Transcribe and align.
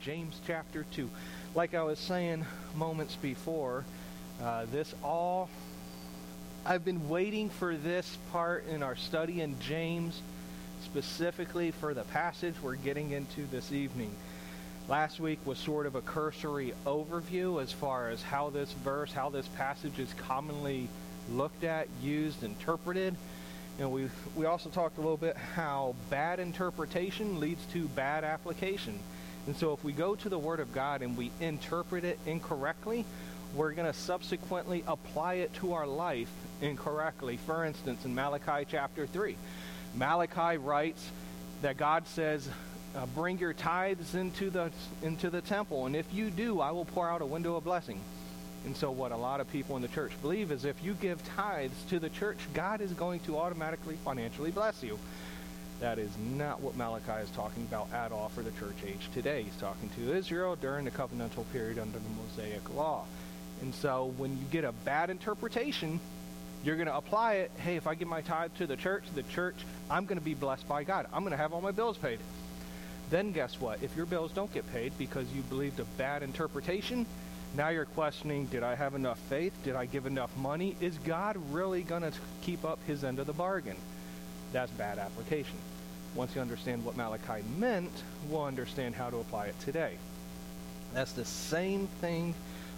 James 0.00 0.38
chapter 0.46 0.84
2. 0.92 1.08
Like 1.54 1.74
I 1.74 1.82
was 1.82 1.98
saying 1.98 2.44
moments 2.76 3.16
before, 3.16 3.84
uh, 4.42 4.66
this 4.70 4.94
all, 5.02 5.48
I've 6.66 6.84
been 6.84 7.08
waiting 7.08 7.48
for 7.48 7.74
this 7.76 8.18
part 8.32 8.66
in 8.68 8.82
our 8.82 8.96
study 8.96 9.40
in 9.40 9.58
James, 9.60 10.20
specifically 10.84 11.70
for 11.70 11.94
the 11.94 12.02
passage 12.02 12.54
we're 12.62 12.74
getting 12.74 13.12
into 13.12 13.46
this 13.46 13.72
evening. 13.72 14.10
Last 14.88 15.20
week 15.20 15.38
was 15.46 15.58
sort 15.58 15.86
of 15.86 15.94
a 15.94 16.02
cursory 16.02 16.74
overview 16.84 17.62
as 17.62 17.72
far 17.72 18.10
as 18.10 18.22
how 18.22 18.50
this 18.50 18.70
verse, 18.72 19.12
how 19.12 19.30
this 19.30 19.48
passage 19.48 19.98
is 19.98 20.12
commonly 20.14 20.88
looked 21.32 21.64
at, 21.64 21.88
used, 22.02 22.42
interpreted. 22.42 23.14
And 23.78 23.90
we 23.90 24.10
we 24.36 24.44
also 24.44 24.68
talked 24.68 24.98
a 24.98 25.00
little 25.00 25.16
bit 25.16 25.36
how 25.36 25.94
bad 26.10 26.38
interpretation 26.38 27.40
leads 27.40 27.64
to 27.72 27.88
bad 27.88 28.22
application. 28.24 29.00
And 29.46 29.56
so 29.56 29.72
if 29.72 29.84
we 29.84 29.92
go 29.92 30.14
to 30.14 30.28
the 30.28 30.38
Word 30.38 30.60
of 30.60 30.72
God 30.72 31.02
and 31.02 31.16
we 31.16 31.30
interpret 31.40 32.04
it 32.04 32.18
incorrectly, 32.26 33.04
we're 33.54 33.72
going 33.72 33.90
to 33.90 33.98
subsequently 33.98 34.82
apply 34.86 35.34
it 35.34 35.54
to 35.54 35.74
our 35.74 35.86
life 35.86 36.30
incorrectly. 36.60 37.36
For 37.36 37.64
instance, 37.64 38.04
in 38.04 38.14
Malachi 38.14 38.66
chapter 38.68 39.06
3, 39.06 39.36
Malachi 39.94 40.56
writes 40.56 41.06
that 41.62 41.76
God 41.76 42.06
says, 42.08 42.48
uh, 42.96 43.06
bring 43.06 43.38
your 43.38 43.52
tithes 43.52 44.14
into 44.14 44.50
the 44.50 44.70
into 45.02 45.28
the 45.28 45.40
temple, 45.40 45.86
and 45.86 45.96
if 45.96 46.06
you 46.14 46.30
do, 46.30 46.60
I 46.60 46.70
will 46.70 46.84
pour 46.84 47.08
out 47.08 47.22
a 47.22 47.26
window 47.26 47.56
of 47.56 47.64
blessing. 47.64 48.00
And 48.64 48.76
so, 48.76 48.90
what 48.90 49.12
a 49.12 49.16
lot 49.16 49.40
of 49.40 49.50
people 49.50 49.76
in 49.76 49.82
the 49.82 49.88
church 49.88 50.12
believe 50.22 50.50
is 50.52 50.64
if 50.64 50.82
you 50.82 50.94
give 50.94 51.22
tithes 51.36 51.74
to 51.90 51.98
the 51.98 52.08
church, 52.08 52.38
God 52.54 52.80
is 52.80 52.92
going 52.92 53.20
to 53.20 53.36
automatically 53.36 53.96
financially 54.04 54.50
bless 54.50 54.82
you. 54.82 54.98
That 55.84 55.98
is 55.98 56.16
not 56.16 56.62
what 56.62 56.78
Malachi 56.78 57.22
is 57.22 57.28
talking 57.36 57.62
about 57.64 57.92
at 57.92 58.10
all 58.10 58.30
for 58.30 58.40
the 58.40 58.52
church 58.52 58.76
age 58.86 59.10
today. 59.12 59.42
He's 59.42 59.56
talking 59.56 59.90
to 59.96 60.14
Israel 60.14 60.56
during 60.56 60.86
the 60.86 60.90
covenantal 60.90 61.44
period 61.52 61.78
under 61.78 61.98
the 61.98 62.08
Mosaic 62.08 62.74
law. 62.74 63.04
And 63.60 63.74
so, 63.74 64.14
when 64.16 64.30
you 64.38 64.44
get 64.50 64.64
a 64.64 64.72
bad 64.72 65.10
interpretation, 65.10 66.00
you're 66.64 66.76
going 66.76 66.86
to 66.86 66.96
apply 66.96 67.34
it. 67.34 67.50
Hey, 67.58 67.76
if 67.76 67.86
I 67.86 67.96
give 67.96 68.08
my 68.08 68.22
tithe 68.22 68.52
to 68.56 68.66
the 68.66 68.76
church, 68.76 69.04
the 69.14 69.24
church, 69.24 69.56
I'm 69.90 70.06
going 70.06 70.18
to 70.18 70.24
be 70.24 70.32
blessed 70.32 70.66
by 70.66 70.84
God. 70.84 71.06
I'm 71.12 71.20
going 71.20 71.32
to 71.32 71.36
have 71.36 71.52
all 71.52 71.60
my 71.60 71.70
bills 71.70 71.98
paid. 71.98 72.18
Then 73.10 73.32
guess 73.32 73.60
what? 73.60 73.82
If 73.82 73.94
your 73.94 74.06
bills 74.06 74.32
don't 74.32 74.52
get 74.54 74.66
paid 74.72 74.96
because 74.96 75.30
you 75.34 75.42
believed 75.42 75.80
a 75.80 75.84
bad 75.98 76.22
interpretation, 76.22 77.04
now 77.58 77.68
you're 77.68 77.84
questioning, 77.84 78.46
did 78.46 78.62
I 78.62 78.74
have 78.74 78.94
enough 78.94 79.18
faith? 79.28 79.52
Did 79.64 79.76
I 79.76 79.84
give 79.84 80.06
enough 80.06 80.34
money? 80.38 80.78
Is 80.80 80.96
God 81.04 81.36
really 81.52 81.82
going 81.82 82.10
to 82.10 82.12
keep 82.40 82.64
up 82.64 82.78
his 82.86 83.04
end 83.04 83.18
of 83.18 83.26
the 83.26 83.34
bargain? 83.34 83.76
That's 84.50 84.70
bad 84.70 84.98
application. 84.98 85.58
Once 86.14 86.34
you 86.34 86.40
understand 86.40 86.84
what 86.84 86.96
Malachi 86.96 87.42
meant, 87.58 87.90
we'll 88.28 88.44
understand 88.44 88.94
how 88.94 89.10
to 89.10 89.16
apply 89.16 89.46
it 89.46 89.60
today. 89.60 89.94
That's 90.92 91.12
the 91.12 91.24
same 91.24 91.88
thing 92.00 92.34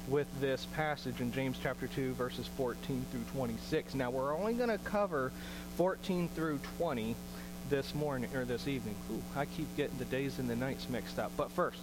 with 0.09 0.27
this 0.41 0.67
passage 0.75 1.21
in 1.21 1.33
James 1.33 1.59
chapter 1.63 1.87
2 1.89 2.15
verses 2.15 2.47
14 2.57 3.05
through 3.11 3.25
26. 3.33 3.95
Now 3.95 4.11
we're 4.11 4.35
only 4.35 4.55
going 4.55 4.71
to 4.71 4.79
cover 4.79 5.33
14 5.77 6.29
through 6.35 6.61
20 6.79 7.15
this 7.69 7.95
morning 7.95 8.35
or 8.35 8.45
this 8.45 8.69
evening. 8.69 8.95
Ooh, 9.13 9.23
I 9.35 9.45
keep 9.45 9.75
getting 9.77 9.99
the 9.99 10.05
days 10.07 10.39
and 10.39 10.49
the 10.49 10.57
nights 10.57 10.89
mixed 10.89 11.19
up. 11.19 11.33
But 11.37 11.51
first, 11.51 11.81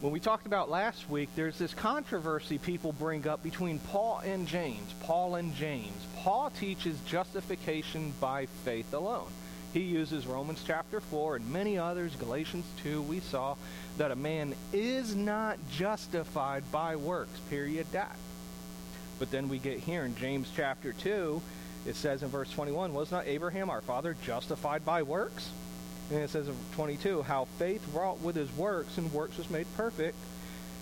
when 0.00 0.12
we 0.12 0.20
talked 0.20 0.46
about 0.46 0.68
last 0.70 1.08
week, 1.08 1.30
there's 1.36 1.58
this 1.58 1.72
controversy 1.72 2.58
people 2.58 2.92
bring 2.92 3.26
up 3.26 3.42
between 3.42 3.78
Paul 3.78 4.20
and 4.24 4.46
James. 4.46 4.92
Paul 5.00 5.36
and 5.36 5.54
James. 5.54 6.06
Paul 6.16 6.50
teaches 6.50 6.98
justification 7.06 8.12
by 8.20 8.46
faith 8.64 8.92
alone. 8.92 9.28
He 9.72 9.80
uses 9.80 10.26
Romans 10.26 10.64
chapter 10.66 11.00
4 11.00 11.36
and 11.36 11.52
many 11.52 11.78
others, 11.78 12.16
Galatians 12.16 12.64
2. 12.82 13.02
We 13.02 13.20
saw 13.20 13.54
that 13.98 14.10
a 14.10 14.16
man 14.16 14.54
is 14.72 15.14
not 15.14 15.58
justified 15.70 16.64
by 16.72 16.96
works, 16.96 17.38
period, 17.48 17.86
dot. 17.92 18.16
But 19.20 19.30
then 19.30 19.48
we 19.48 19.58
get 19.58 19.78
here 19.78 20.04
in 20.04 20.16
James 20.16 20.50
chapter 20.56 20.92
2, 20.92 21.40
it 21.86 21.94
says 21.94 22.22
in 22.22 22.30
verse 22.30 22.50
21, 22.50 22.92
Was 22.94 23.12
not 23.12 23.28
Abraham 23.28 23.70
our 23.70 23.80
father 23.80 24.16
justified 24.24 24.84
by 24.84 25.02
works? 25.02 25.50
And 26.10 26.18
it 26.18 26.30
says 26.30 26.48
in 26.48 26.56
22, 26.72 27.22
How 27.22 27.44
faith 27.58 27.86
wrought 27.94 28.20
with 28.22 28.34
his 28.34 28.50
works, 28.56 28.98
and 28.98 29.12
works 29.12 29.38
was 29.38 29.50
made 29.50 29.66
perfect. 29.76 30.16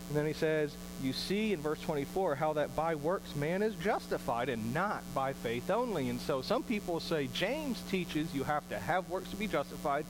And 0.09 0.17
then 0.17 0.27
he 0.27 0.33
says, 0.33 0.75
You 1.03 1.13
see 1.13 1.53
in 1.53 1.61
verse 1.61 1.81
24 1.83 2.35
how 2.35 2.55
that 2.55 2.75
by 2.75 2.95
works 2.95 3.37
man 3.37 3.63
is 3.63 3.75
justified 3.75 4.49
and 4.49 4.73
not 4.73 5.03
by 5.15 5.35
faith 5.35 5.71
only. 5.71 6.09
And 6.09 6.21
so 6.21 6.41
some 6.43 6.63
people 6.63 6.99
say 7.01 7.29
James 7.33 7.81
teaches 7.91 8.35
you 8.35 8.45
have 8.45 8.67
to 8.71 8.79
have 8.79 9.09
works 9.11 9.31
to 9.31 9.37
be 9.37 9.47
justified. 9.47 10.07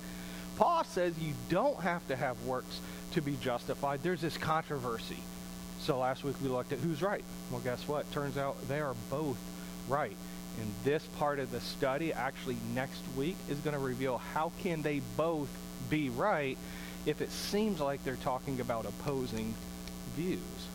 Paul 0.57 0.85
says 0.85 1.19
you 1.19 1.35
don't 1.49 1.81
have 1.81 2.07
to 2.09 2.17
have 2.17 2.41
works 2.45 2.81
to 3.13 3.23
be 3.23 3.37
justified. 3.41 4.01
There's 4.03 4.21
this 4.21 4.37
controversy. 4.37 5.19
So 5.81 5.99
last 5.99 6.25
week 6.25 6.37
we 6.43 6.49
looked 6.49 6.73
at 6.73 6.79
who's 6.79 7.03
right. 7.03 7.25
Well, 7.51 7.61
guess 7.61 7.87
what? 7.89 8.11
Turns 8.13 8.37
out 8.37 8.57
they 8.69 8.81
are 8.81 8.95
both 9.11 9.39
right. 9.89 10.17
And 10.61 10.73
this 10.85 11.05
part 11.19 11.39
of 11.39 11.51
the 11.53 11.61
study, 11.61 12.13
actually 12.13 12.57
next 12.75 13.03
week, 13.17 13.37
is 13.49 13.59
going 13.59 13.75
to 13.75 13.81
reveal 13.81 14.19
how 14.19 14.51
can 14.61 14.83
they 14.83 15.01
both 15.17 15.49
be 15.89 16.11
right 16.11 16.59
if 17.07 17.21
it 17.21 17.31
seems 17.31 17.81
like 17.81 18.03
they're 18.05 18.17
talking 18.17 18.61
about 18.61 18.85
opposing 18.85 19.55
views. 20.19 20.67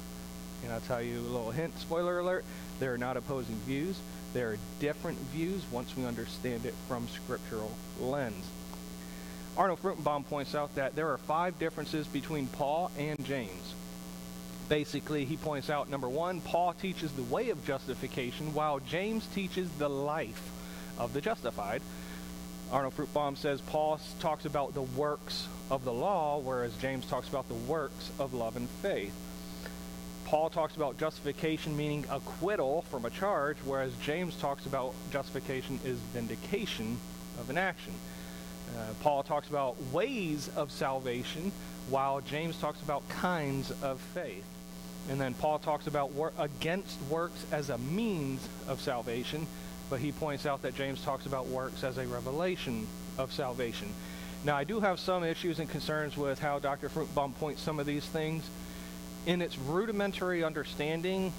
And 0.63 0.71
I'll 0.71 0.81
tell 0.81 1.01
you 1.01 1.19
a 1.19 1.21
little 1.21 1.51
hint, 1.51 1.77
spoiler 1.79 2.19
alert, 2.19 2.45
they're 2.79 2.97
not 2.97 3.17
opposing 3.17 3.55
views. 3.67 3.99
There 4.33 4.51
are 4.51 4.57
different 4.79 5.19
views 5.19 5.61
once 5.71 5.95
we 5.95 6.05
understand 6.05 6.65
it 6.65 6.73
from 6.87 7.07
scriptural 7.09 7.71
lens. 7.99 8.45
Arnold 9.57 9.81
Fruchtenbaum 9.83 10.25
points 10.25 10.55
out 10.55 10.73
that 10.75 10.95
there 10.95 11.09
are 11.09 11.17
five 11.17 11.59
differences 11.59 12.07
between 12.07 12.47
Paul 12.47 12.89
and 12.97 13.23
James 13.23 13.73
basically, 14.69 15.25
he 15.25 15.37
points 15.37 15.69
out 15.69 15.89
number 15.89 16.09
one, 16.09 16.41
Paul 16.41 16.73
teaches 16.73 17.11
the 17.11 17.23
way 17.23 17.49
of 17.49 17.65
justification, 17.65 18.53
while 18.53 18.79
James 18.79 19.25
teaches 19.27 19.69
the 19.77 19.89
life 19.89 20.49
of 20.97 21.13
the 21.13 21.21
justified. 21.21 21.81
Arnold 22.71 22.95
Fruchtenbaum 22.95 23.37
says 23.37 23.61
Paul 23.61 23.99
talks 24.19 24.45
about 24.45 24.73
the 24.73 24.81
works 24.81 25.47
of 25.69 25.85
the 25.85 25.93
law, 25.93 26.39
whereas 26.39 26.75
James 26.77 27.05
talks 27.05 27.29
about 27.29 27.47
the 27.47 27.53
works 27.53 28.09
of 28.17 28.33
love 28.33 28.55
and 28.55 28.67
faith. 28.67 29.13
Paul 30.25 30.49
talks 30.49 30.75
about 30.75 30.97
justification 30.97 31.75
meaning 31.75 32.05
acquittal 32.09 32.83
from 32.83 33.05
a 33.05 33.09
charge, 33.09 33.57
whereas 33.65 33.91
James 34.01 34.35
talks 34.35 34.65
about 34.65 34.93
justification 35.11 35.79
is 35.85 35.97
vindication 36.13 36.97
of 37.39 37.49
an 37.49 37.57
action. 37.57 37.93
Uh, 38.75 38.93
Paul 39.01 39.23
talks 39.23 39.49
about 39.49 39.75
ways 39.91 40.49
of 40.55 40.71
salvation, 40.71 41.51
while 41.89 42.21
James 42.21 42.57
talks 42.59 42.81
about 42.81 43.07
kinds 43.09 43.71
of 43.81 43.99
faith. 43.99 44.45
And 45.09 45.19
then 45.19 45.33
Paul 45.33 45.59
talks 45.59 45.87
about 45.87 46.13
wor- 46.13 46.33
against 46.37 47.01
works 47.09 47.45
as 47.51 47.69
a 47.69 47.77
means 47.77 48.47
of 48.67 48.79
salvation, 48.79 49.45
but 49.89 49.99
he 49.99 50.11
points 50.11 50.45
out 50.45 50.61
that 50.61 50.75
James 50.75 51.03
talks 51.03 51.25
about 51.25 51.47
works 51.47 51.83
as 51.83 51.97
a 51.97 52.07
revelation 52.07 52.87
of 53.17 53.33
salvation. 53.33 53.89
Now, 54.45 54.55
I 54.55 54.63
do 54.63 54.79
have 54.79 54.99
some 54.99 55.23
issues 55.23 55.59
and 55.59 55.69
concerns 55.69 56.17
with 56.17 56.39
how 56.39 56.59
Dr. 56.59 56.89
Fruchtenbaum 56.89 57.35
points 57.35 57.61
some 57.61 57.79
of 57.79 57.85
these 57.85 58.05
things. 58.05 58.49
In 59.25 59.41
its 59.41 59.57
rudimentary 59.57 60.43
understanding, 60.43 61.31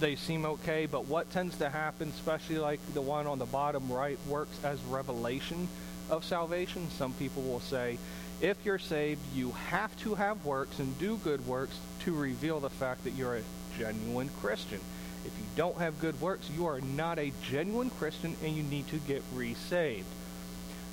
they 0.00 0.16
seem 0.16 0.44
okay, 0.44 0.84
but 0.84 1.06
what 1.06 1.30
tends 1.30 1.56
to 1.58 1.70
happen, 1.70 2.08
especially 2.14 2.58
like 2.58 2.80
the 2.92 3.00
one 3.00 3.26
on 3.26 3.38
the 3.38 3.46
bottom 3.46 3.90
right, 3.90 4.18
works 4.28 4.58
as 4.62 4.78
revelation 4.84 5.68
of 6.10 6.24
salvation. 6.24 6.90
Some 6.90 7.14
people 7.14 7.42
will 7.42 7.60
say, 7.60 7.98
if 8.42 8.58
you're 8.66 8.78
saved, 8.78 9.20
you 9.34 9.52
have 9.68 9.96
to 10.00 10.14
have 10.14 10.44
works 10.44 10.78
and 10.78 10.98
do 10.98 11.16
good 11.18 11.46
works 11.46 11.78
to 12.00 12.14
reveal 12.14 12.60
the 12.60 12.68
fact 12.68 13.04
that 13.04 13.14
you're 13.14 13.36
a 13.36 13.42
genuine 13.78 14.28
Christian. 14.40 14.80
If 15.24 15.32
you 15.38 15.46
don't 15.56 15.78
have 15.78 15.98
good 16.00 16.20
works, 16.20 16.50
you 16.54 16.66
are 16.66 16.82
not 16.82 17.18
a 17.18 17.32
genuine 17.42 17.90
Christian 17.90 18.36
and 18.44 18.54
you 18.54 18.62
need 18.62 18.88
to 18.88 18.98
get 18.98 19.22
resaved. 19.34 20.06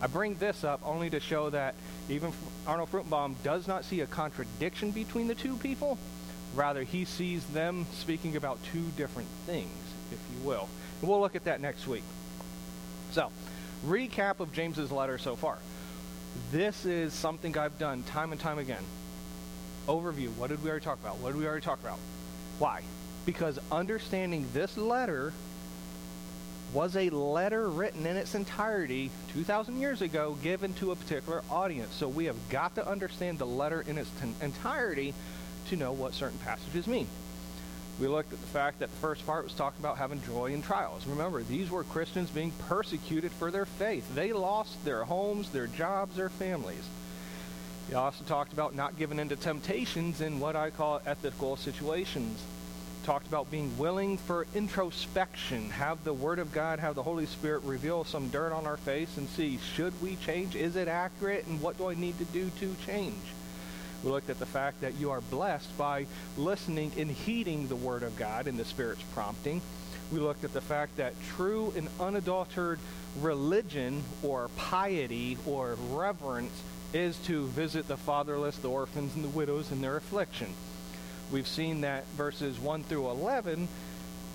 I 0.03 0.07
bring 0.07 0.35
this 0.35 0.65
up 0.65 0.81
only 0.83 1.09
to 1.11 1.21
show 1.21 1.49
that 1.51 1.75
even 2.09 2.33
Arnold 2.67 2.91
Fruchtenbaum 2.91 3.35
does 3.41 3.69
not 3.69 3.85
see 3.85 4.01
a 4.01 4.05
contradiction 4.05 4.91
between 4.91 5.27
the 5.27 5.35
two 5.35 5.55
people. 5.55 5.97
Rather, 6.55 6.83
he 6.83 7.05
sees 7.05 7.45
them 7.45 7.85
speaking 7.93 8.35
about 8.35 8.61
two 8.65 8.83
different 8.97 9.29
things, 9.45 9.71
if 10.11 10.19
you 10.35 10.45
will. 10.45 10.67
And 10.99 11.09
we'll 11.09 11.21
look 11.21 11.37
at 11.37 11.45
that 11.45 11.61
next 11.61 11.87
week. 11.87 12.03
So, 13.11 13.31
recap 13.85 14.41
of 14.41 14.51
James's 14.51 14.91
letter 14.91 15.17
so 15.17 15.37
far. 15.37 15.57
This 16.51 16.85
is 16.85 17.13
something 17.13 17.57
I've 17.57 17.79
done 17.79 18.03
time 18.03 18.33
and 18.33 18.41
time 18.41 18.59
again. 18.59 18.83
Overview. 19.87 20.27
What 20.35 20.49
did 20.49 20.61
we 20.61 20.69
already 20.69 20.83
talk 20.83 20.99
about? 20.99 21.19
What 21.19 21.31
did 21.31 21.39
we 21.39 21.47
already 21.47 21.63
talk 21.63 21.79
about? 21.79 21.99
Why? 22.59 22.81
Because 23.25 23.57
understanding 23.71 24.47
this 24.51 24.75
letter 24.77 25.31
was 26.73 26.95
a 26.95 27.09
letter 27.11 27.69
written 27.69 28.05
in 28.05 28.17
its 28.17 28.33
entirety 28.33 29.11
2,000 29.33 29.79
years 29.79 30.01
ago 30.01 30.35
given 30.41 30.73
to 30.75 30.91
a 30.91 30.95
particular 30.95 31.43
audience. 31.49 31.93
So 31.93 32.07
we 32.07 32.25
have 32.25 32.49
got 32.49 32.75
to 32.75 32.87
understand 32.87 33.37
the 33.37 33.45
letter 33.45 33.81
in 33.87 33.97
its 33.97 34.09
t- 34.21 34.33
entirety 34.41 35.13
to 35.69 35.75
know 35.75 35.91
what 35.91 36.13
certain 36.13 36.39
passages 36.39 36.87
mean. 36.87 37.07
We 37.99 38.07
looked 38.07 38.33
at 38.33 38.41
the 38.41 38.47
fact 38.47 38.79
that 38.79 38.89
the 38.89 38.97
first 38.97 39.25
part 39.25 39.43
was 39.43 39.53
talking 39.53 39.79
about 39.79 39.99
having 39.99 40.21
joy 40.23 40.47
in 40.47 40.63
trials. 40.63 41.05
Remember, 41.05 41.43
these 41.43 41.69
were 41.69 41.83
Christians 41.83 42.31
being 42.31 42.51
persecuted 42.67 43.31
for 43.31 43.51
their 43.51 43.65
faith. 43.65 44.15
They 44.15 44.33
lost 44.33 44.83
their 44.83 45.03
homes, 45.03 45.49
their 45.51 45.67
jobs, 45.67 46.15
their 46.15 46.29
families. 46.29 46.83
He 47.87 47.93
also 47.93 48.23
talked 48.23 48.51
about 48.51 48.73
not 48.73 48.97
giving 48.97 49.19
into 49.19 49.35
temptations 49.35 50.21
in 50.21 50.39
what 50.39 50.55
I 50.55 50.71
call 50.71 51.01
ethical 51.05 51.55
situations. 51.55 52.41
Talked 53.03 53.27
about 53.27 53.51
being 53.51 53.77
willing 53.77 54.17
for 54.17 54.47
introspection, 54.55 55.69
have 55.71 56.01
the 56.05 56.13
Word 56.13 56.39
of 56.39 56.53
God, 56.53 56.79
have 56.79 56.95
the 56.95 57.03
Holy 57.03 57.25
Spirit 57.25 57.63
reveal 57.63 58.05
some 58.05 58.29
dirt 58.29 58.53
on 58.53 58.65
our 58.65 58.77
face 58.77 59.17
and 59.17 59.27
see, 59.27 59.59
should 59.75 60.01
we 60.01 60.15
change? 60.15 60.55
Is 60.55 60.77
it 60.77 60.87
accurate? 60.87 61.45
And 61.45 61.61
what 61.61 61.77
do 61.77 61.89
I 61.89 61.95
need 61.95 62.17
to 62.19 62.25
do 62.25 62.49
to 62.61 62.73
change? 62.85 63.21
We 64.05 64.09
looked 64.09 64.29
at 64.29 64.39
the 64.39 64.45
fact 64.45 64.79
that 64.81 64.95
you 64.95 65.11
are 65.11 65.19
blessed 65.19 65.77
by 65.77 66.05
listening 66.37 66.93
and 66.97 67.11
heeding 67.11 67.67
the 67.67 67.75
Word 67.75 68.03
of 68.03 68.15
God 68.15 68.47
and 68.47 68.57
the 68.57 68.63
Spirit's 68.63 69.03
prompting. 69.13 69.61
We 70.09 70.19
looked 70.19 70.45
at 70.45 70.53
the 70.53 70.61
fact 70.61 70.95
that 70.95 71.13
true 71.35 71.73
and 71.75 71.89
unadulterated 71.99 72.79
religion 73.19 74.01
or 74.23 74.49
piety 74.55 75.37
or 75.45 75.75
reverence 75.91 76.53
is 76.93 77.17
to 77.25 77.47
visit 77.47 77.89
the 77.89 77.97
fatherless, 77.97 78.57
the 78.59 78.69
orphans, 78.69 79.13
and 79.15 79.25
the 79.25 79.29
widows 79.29 79.73
in 79.73 79.81
their 79.81 79.97
affliction. 79.97 80.53
We've 81.33 81.47
seen 81.47 81.81
that 81.81 82.05
verses 82.09 82.59
1 82.59 82.83
through 82.83 83.09
11, 83.09 83.67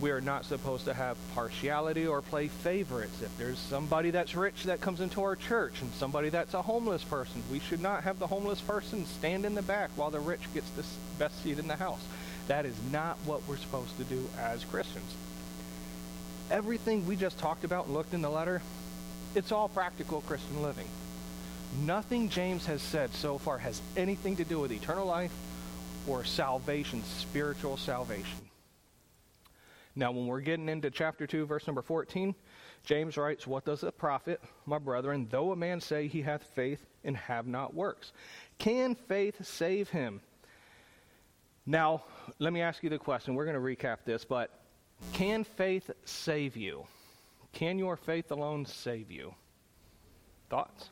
we 0.01 0.11
are 0.11 0.21
not 0.21 0.45
supposed 0.45 0.87
to 0.87 0.95
have 0.95 1.17
partiality 1.33 2.09
or 2.09 2.23
play 2.23 2.49
favorites. 2.49 3.23
If 3.23 3.39
there's 3.39 3.61
somebody 3.61 4.11
that's 4.11 4.35
rich 4.35 4.65
that 4.65 4.81
comes 4.81 5.01
into 5.01 5.23
our 5.23 5.37
church 5.37 5.81
and 5.81 5.93
somebody 5.93 6.29
that's 6.29 6.55
a 6.55 6.63
homeless 6.63 7.05
person, 7.05 7.45
we 7.53 7.61
should 7.61 7.81
not 7.81 8.03
have 8.03 8.19
the 8.19 8.27
homeless 8.27 8.61
person 8.61 9.07
stand 9.07 9.45
in 9.45 9.55
the 9.55 9.63
back 9.63 9.91
while 9.95 10.11
the 10.11 10.19
rich 10.19 10.41
gets 10.53 10.69
the 10.71 10.83
best 11.21 11.41
seat 11.45 11.61
in 11.61 11.69
the 11.69 11.77
house. 11.77 12.05
That 12.49 12.67
is 12.67 12.75
not 12.91 13.17
what 13.25 13.47
we're 13.47 13.59
supposed 13.59 13.97
to 13.99 14.05
do 14.05 14.29
as 14.37 14.65
Christians. 14.65 15.15
Everything 16.51 17.07
we 17.07 17.15
just 17.15 17.39
talked 17.39 17.63
about 17.63 17.87
and 17.87 17.95
looked 17.95 18.13
in 18.13 18.23
the 18.23 18.31
letter, 18.31 18.61
it's 19.37 19.53
all 19.53 19.69
practical 19.69 20.23
Christian 20.23 20.63
living. 20.63 20.89
Nothing 21.81 22.29
James 22.29 22.67
has 22.67 22.83
said 22.83 23.15
so 23.15 23.39
far 23.39 23.59
has 23.59 23.81
anything 23.97 24.35
to 24.35 24.45
do 24.45 24.59
with 24.59 24.73
eternal 24.73 25.07
life 25.07 25.31
or 26.07 26.25
salvation, 26.25 27.03
spiritual 27.05 27.77
salvation. 27.77 28.49
Now, 29.97 30.13
when 30.13 30.27
we're 30.27 30.41
getting 30.41 30.69
into 30.69 30.91
chapter 30.91 31.27
2, 31.27 31.47
verse 31.47 31.67
number 31.67 31.83
14, 31.83 32.35
James 32.85 33.17
writes, 33.17 33.47
What 33.47 33.65
does 33.65 33.83
it 33.83 33.99
profit, 33.99 34.41
my 34.65 34.79
brethren, 34.79 35.27
though 35.31 35.51
a 35.51 35.57
man 35.57 35.81
say 35.81 36.07
he 36.07 36.23
hath 36.23 36.45
faith 36.55 36.87
and 37.03 37.17
have 37.17 37.47
not 37.47 37.75
works? 37.75 38.13
Can 38.59 38.95
faith 38.95 39.45
save 39.45 39.89
him? 39.91 40.21
Now, 41.67 42.05
let 42.39 42.53
me 42.53 42.63
ask 42.63 42.83
you 42.83 42.91
the 42.91 42.99
question. 42.99 43.35
We're 43.35 43.45
going 43.45 43.55
to 43.55 43.61
recap 43.61 43.99
this, 44.05 44.25
but 44.25 44.51
can 45.13 45.45
faith 45.45 45.91
save 46.05 46.57
you? 46.57 46.87
Can 47.53 47.79
your 47.79 47.97
faith 47.97 48.31
alone 48.31 48.67
save 48.67 49.11
you? 49.11 49.35
Thoughts? 50.49 50.91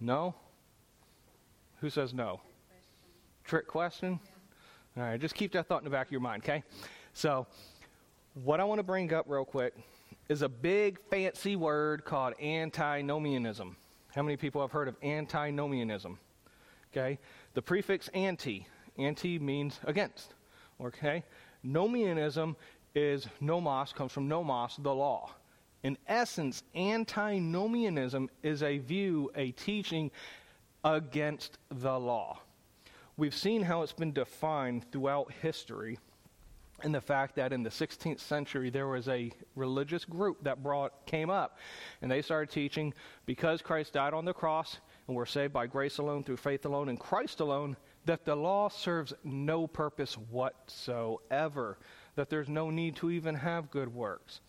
No? 0.00 0.34
Who 1.80 1.90
says 1.90 2.12
no? 2.12 2.40
Trick 3.46 3.68
question? 3.68 4.18
All 4.96 5.04
right, 5.04 5.20
just 5.20 5.36
keep 5.36 5.52
that 5.52 5.68
thought 5.68 5.78
in 5.78 5.84
the 5.84 5.90
back 5.90 6.06
of 6.06 6.12
your 6.12 6.20
mind, 6.20 6.42
okay? 6.42 6.64
So, 7.12 7.46
what 8.42 8.58
I 8.58 8.64
want 8.64 8.80
to 8.80 8.82
bring 8.82 9.14
up 9.14 9.26
real 9.28 9.44
quick 9.44 9.72
is 10.28 10.42
a 10.42 10.48
big 10.48 10.98
fancy 11.10 11.54
word 11.54 12.04
called 12.04 12.34
antinomianism. 12.40 13.76
How 14.16 14.22
many 14.22 14.36
people 14.36 14.60
have 14.62 14.72
heard 14.72 14.88
of 14.88 14.96
antinomianism? 15.00 16.18
Okay? 16.90 17.20
The 17.54 17.62
prefix 17.62 18.08
anti, 18.08 18.66
anti 18.98 19.38
means 19.38 19.78
against. 19.84 20.34
Okay? 20.82 21.22
Nomianism 21.64 22.56
is 22.96 23.28
nomos, 23.40 23.92
comes 23.92 24.10
from 24.10 24.26
nomos, 24.26 24.76
the 24.78 24.92
law. 24.92 25.30
In 25.84 25.96
essence, 26.08 26.64
antinomianism 26.74 28.28
is 28.42 28.64
a 28.64 28.78
view, 28.78 29.30
a 29.36 29.52
teaching 29.52 30.10
against 30.82 31.58
the 31.70 31.96
law. 31.96 32.40
We've 33.18 33.34
seen 33.34 33.62
how 33.62 33.80
it's 33.80 33.94
been 33.94 34.12
defined 34.12 34.92
throughout 34.92 35.32
history 35.40 35.98
and 36.82 36.94
the 36.94 37.00
fact 37.00 37.36
that 37.36 37.50
in 37.50 37.62
the 37.62 37.70
16th 37.70 38.20
century 38.20 38.68
there 38.68 38.88
was 38.88 39.08
a 39.08 39.32
religious 39.54 40.04
group 40.04 40.44
that 40.44 40.62
brought 40.62 41.06
came 41.06 41.30
up 41.30 41.58
and 42.02 42.10
they 42.10 42.20
started 42.20 42.52
teaching 42.52 42.92
because 43.24 43.62
Christ 43.62 43.94
died 43.94 44.12
on 44.12 44.26
the 44.26 44.34
cross 44.34 44.80
and 45.08 45.16
we're 45.16 45.24
saved 45.24 45.54
by 45.54 45.66
grace 45.66 45.96
alone 45.96 46.24
through 46.24 46.36
faith 46.36 46.66
alone 46.66 46.90
in 46.90 46.98
Christ 46.98 47.40
alone 47.40 47.78
that 48.04 48.26
the 48.26 48.36
law 48.36 48.68
serves 48.68 49.14
no 49.24 49.66
purpose 49.66 50.18
whatsoever 50.18 51.78
that 52.16 52.28
there's 52.28 52.50
no 52.50 52.68
need 52.68 52.96
to 52.96 53.10
even 53.10 53.34
have 53.34 53.70
good 53.70 53.94
works 53.94 54.40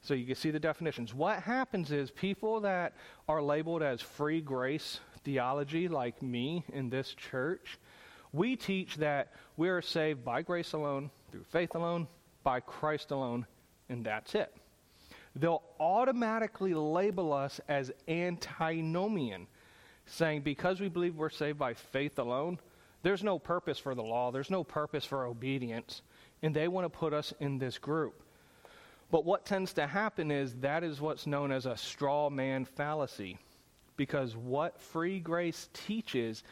so 0.00 0.14
you 0.14 0.26
can 0.26 0.36
see 0.36 0.50
the 0.50 0.60
definitions. 0.60 1.12
What 1.12 1.42
happens 1.42 1.90
is 1.90 2.10
people 2.10 2.60
that 2.60 2.94
are 3.28 3.42
labeled 3.42 3.82
as 3.82 4.00
free 4.00 4.40
grace 4.40 5.00
theology, 5.24 5.88
like 5.88 6.22
me 6.22 6.64
in 6.72 6.88
this 6.88 7.14
church, 7.14 7.78
we 8.32 8.56
teach 8.56 8.96
that 8.96 9.32
we 9.56 9.68
are 9.68 9.82
saved 9.82 10.24
by 10.24 10.42
grace 10.42 10.72
alone, 10.72 11.10
through 11.30 11.44
faith 11.44 11.74
alone, 11.74 12.06
by 12.42 12.60
Christ 12.60 13.10
alone, 13.10 13.46
and 13.88 14.04
that's 14.04 14.34
it. 14.34 14.54
They'll 15.36 15.62
automatically 15.78 16.74
label 16.74 17.32
us 17.32 17.60
as 17.68 17.92
antinomian, 18.08 19.46
saying 20.06 20.42
because 20.42 20.80
we 20.80 20.88
believe 20.88 21.16
we're 21.16 21.30
saved 21.30 21.58
by 21.58 21.74
faith 21.74 22.18
alone, 22.18 22.58
there's 23.02 23.22
no 23.22 23.38
purpose 23.38 23.78
for 23.78 23.94
the 23.94 24.02
law, 24.02 24.30
there's 24.30 24.50
no 24.50 24.64
purpose 24.64 25.04
for 25.04 25.26
obedience, 25.26 26.02
and 26.42 26.54
they 26.54 26.68
want 26.68 26.84
to 26.84 26.98
put 26.98 27.12
us 27.12 27.32
in 27.40 27.58
this 27.58 27.78
group. 27.78 28.22
But 29.10 29.24
what 29.24 29.46
tends 29.46 29.72
to 29.74 29.86
happen 29.86 30.30
is 30.30 30.54
that 30.56 30.84
is 30.84 31.00
what's 31.00 31.26
known 31.26 31.50
as 31.50 31.66
a 31.66 31.76
straw 31.76 32.28
man 32.28 32.64
fallacy. 32.64 33.38
Because 33.96 34.36
what 34.36 34.80
free 34.80 35.18
grace 35.18 35.68
teaches 35.72 36.44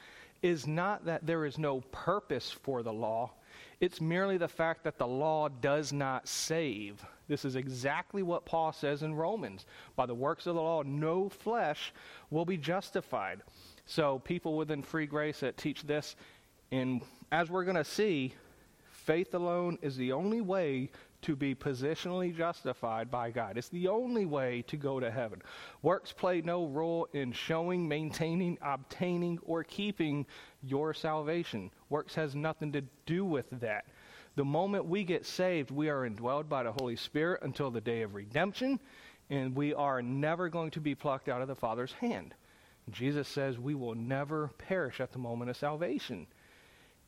is 0.47 0.65
not 0.65 1.07
that 1.07 1.27
there 1.27 1.45
is 1.45 1.59
no 1.59 1.81
purpose 1.91 2.53
for 2.53 2.85
the 2.85 2.93
law, 2.93 3.33
it's 3.81 4.01
merely 4.01 4.39
the 4.39 4.47
fact 4.47 4.85
that 4.85 4.97
the 4.97 5.07
law 5.07 5.49
does 5.49 5.93
not 5.93 6.29
save. 6.29 7.05
This 7.26 7.45
is 7.45 7.57
exactly 7.57 8.23
what 8.23 8.47
Paul 8.47 8.73
says 8.73 9.03
in 9.03 9.17
Romans. 9.17 9.67
By 9.97 10.07
the 10.07 10.15
works 10.15 10.47
of 10.47 10.55
the 10.55 10.62
law, 10.62 10.83
no 10.83 11.29
flesh 11.29 11.93
will 12.31 12.45
be 12.45 12.57
justified. 12.57 13.43
So, 13.87 14.21
people 14.21 14.57
within 14.57 14.83
free 14.83 15.07
grace 15.07 15.41
that 15.41 15.57
teach 15.57 15.83
this, 15.83 16.15
and 16.71 17.03
as 17.33 17.50
we're 17.50 17.65
going 17.65 17.76
to 17.76 17.85
see, 17.85 18.33
faith 18.93 19.35
alone 19.35 19.79
is 19.83 19.97
the 19.97 20.12
only 20.12 20.41
way 20.41 20.91
to 21.26 21.35
be 21.35 21.56
positionally 21.56 22.35
justified 22.35 23.11
by 23.11 23.33
God. 23.33 23.59
It's 23.59 23.68
the 23.68 23.88
only 23.88 24.26
way 24.26 24.62
to 24.68 24.76
go 24.76 25.00
to 25.00 25.11
heaven. 25.11 25.42
Works 25.83 26.12
play 26.12 26.40
no 26.40 26.66
role 26.66 27.09
in 27.12 27.33
showing, 27.33 27.88
maintaining, 27.88 28.56
obtaining, 28.62 29.40
or 29.42 29.64
keeping 29.64 30.25
your 30.62 30.95
salvation. 30.95 31.73
Works 31.90 32.14
has 32.14 32.37
nothing 32.37 32.71
to 32.73 32.83
do 33.06 33.25
with 33.25 33.47
that. 33.61 33.87
The 34.37 34.45
moment 34.45 34.85
we 34.85 35.02
get 35.02 35.26
saved, 35.26 35.73
we 35.73 35.88
are 35.88 36.09
indwelled 36.09 36.49
by 36.49 36.62
the 36.62 36.73
Holy 36.73 36.95
Spirit 36.95 37.42
until 37.42 37.73
the 37.73 37.80
day 37.80 38.02
of 38.02 38.14
redemption, 38.14 38.78
and 39.28 39.56
we 39.56 39.75
are 39.75 40.00
never 40.00 40.49
going 40.49 40.71
to 40.73 40.80
be 40.80 40.95
plucked 40.95 41.28
out 41.28 41.42
of 41.42 41.49
the 41.49 41.56
Father's 41.56 41.92
hand. 41.95 42.35
Jesus 42.92 43.26
says 43.26 43.59
we 43.59 43.75
will 43.75 43.97
never 43.97 44.52
perish 44.59 45.00
at 45.00 45.11
the 45.11 45.18
moment 45.18 45.50
of 45.50 45.56
salvation. 45.56 46.28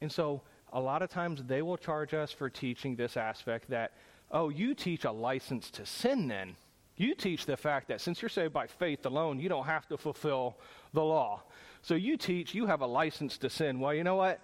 And 0.00 0.10
so, 0.10 0.42
a 0.72 0.80
lot 0.80 1.02
of 1.02 1.10
times 1.10 1.42
they 1.44 1.62
will 1.62 1.76
charge 1.76 2.14
us 2.14 2.30
for 2.32 2.50
teaching 2.50 2.96
this 2.96 3.16
aspect 3.16 3.70
that 3.70 3.92
Oh, 4.30 4.50
you 4.50 4.74
teach 4.74 5.04
a 5.04 5.10
license 5.10 5.70
to 5.72 5.86
sin 5.86 6.28
then. 6.28 6.56
You 6.96 7.14
teach 7.14 7.46
the 7.46 7.56
fact 7.56 7.88
that 7.88 8.00
since 8.00 8.20
you're 8.20 8.28
saved 8.28 8.52
by 8.52 8.66
faith 8.66 9.06
alone, 9.06 9.38
you 9.38 9.48
don't 9.48 9.64
have 9.64 9.86
to 9.88 9.96
fulfill 9.96 10.58
the 10.92 11.02
law. 11.02 11.42
So 11.80 11.94
you 11.94 12.16
teach 12.16 12.54
you 12.54 12.66
have 12.66 12.80
a 12.80 12.86
license 12.86 13.38
to 13.38 13.50
sin. 13.50 13.80
Well, 13.80 13.94
you 13.94 14.04
know 14.04 14.16
what? 14.16 14.40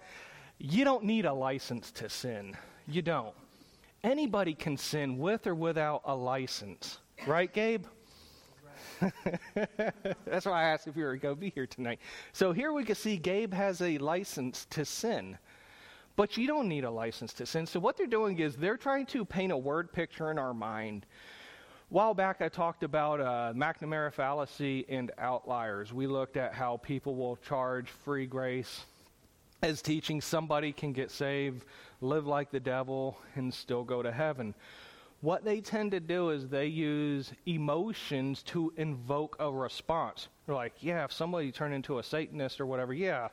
You 0.57 0.85
don't 0.85 1.03
need 1.03 1.25
a 1.25 1.33
license 1.33 1.91
to 1.91 2.09
sin. 2.09 2.55
You 2.87 3.01
don't. 3.01 3.35
Anybody 4.03 4.53
can 4.53 4.77
sin 4.77 5.17
with 5.17 5.45
or 5.47 5.55
without 5.55 6.01
a 6.05 6.15
license. 6.15 6.99
Right, 7.27 7.51
Gabe? 7.51 7.85
That's 10.25 10.45
why 10.45 10.61
I 10.61 10.63
asked 10.63 10.87
if 10.87 10.95
you 10.95 11.03
were 11.03 11.17
going 11.17 11.35
to 11.35 11.41
be 11.41 11.49
here 11.49 11.67
tonight. 11.67 11.99
So 12.31 12.53
here 12.53 12.71
we 12.71 12.85
can 12.85 12.95
see 12.95 13.17
Gabe 13.17 13.53
has 13.53 13.81
a 13.81 13.97
license 13.97 14.65
to 14.71 14.85
sin. 14.85 15.37
But 16.15 16.37
you 16.37 16.47
don't 16.47 16.69
need 16.69 16.85
a 16.85 16.91
license 16.91 17.33
to 17.33 17.45
sin. 17.45 17.65
So 17.65 17.79
what 17.79 17.97
they're 17.97 18.07
doing 18.07 18.39
is 18.39 18.55
they're 18.55 18.77
trying 18.77 19.05
to 19.07 19.25
paint 19.25 19.51
a 19.51 19.57
word 19.57 19.91
picture 19.91 20.31
in 20.31 20.39
our 20.39 20.53
mind. 20.53 21.05
A 21.91 21.93
while 21.93 22.13
back, 22.13 22.41
I 22.41 22.49
talked 22.49 22.83
about 22.83 23.19
uh, 23.19 23.53
McNamara 23.53 24.13
fallacy 24.13 24.85
and 24.87 25.11
outliers. 25.17 25.91
We 25.93 26.07
looked 26.07 26.37
at 26.37 26.53
how 26.53 26.77
people 26.77 27.15
will 27.15 27.35
charge 27.37 27.89
free 27.89 28.25
grace 28.25 28.85
as 29.61 29.81
teaching 29.81 30.21
somebody 30.21 30.71
can 30.71 30.93
get 30.93 31.11
saved, 31.11 31.65
live 32.01 32.27
like 32.27 32.51
the 32.51 32.59
devil, 32.59 33.17
and 33.35 33.53
still 33.53 33.83
go 33.83 34.01
to 34.01 34.11
heaven. 34.11 34.53
What 35.21 35.43
they 35.43 35.59
tend 35.59 35.91
to 35.91 35.99
do 35.99 36.29
is 36.29 36.47
they 36.47 36.67
use 36.67 37.33
emotions 37.45 38.43
to 38.43 38.71
invoke 38.77 39.35
a 39.39 39.51
response. 39.51 40.27
They're 40.45 40.55
like, 40.55 40.73
yeah, 40.81 41.03
if 41.03 41.11
somebody 41.11 41.51
turned 41.51 41.73
into 41.73 41.99
a 41.99 42.03
Satanist 42.03 42.61
or 42.61 42.65
whatever, 42.65 42.93
yeah, 42.93 43.29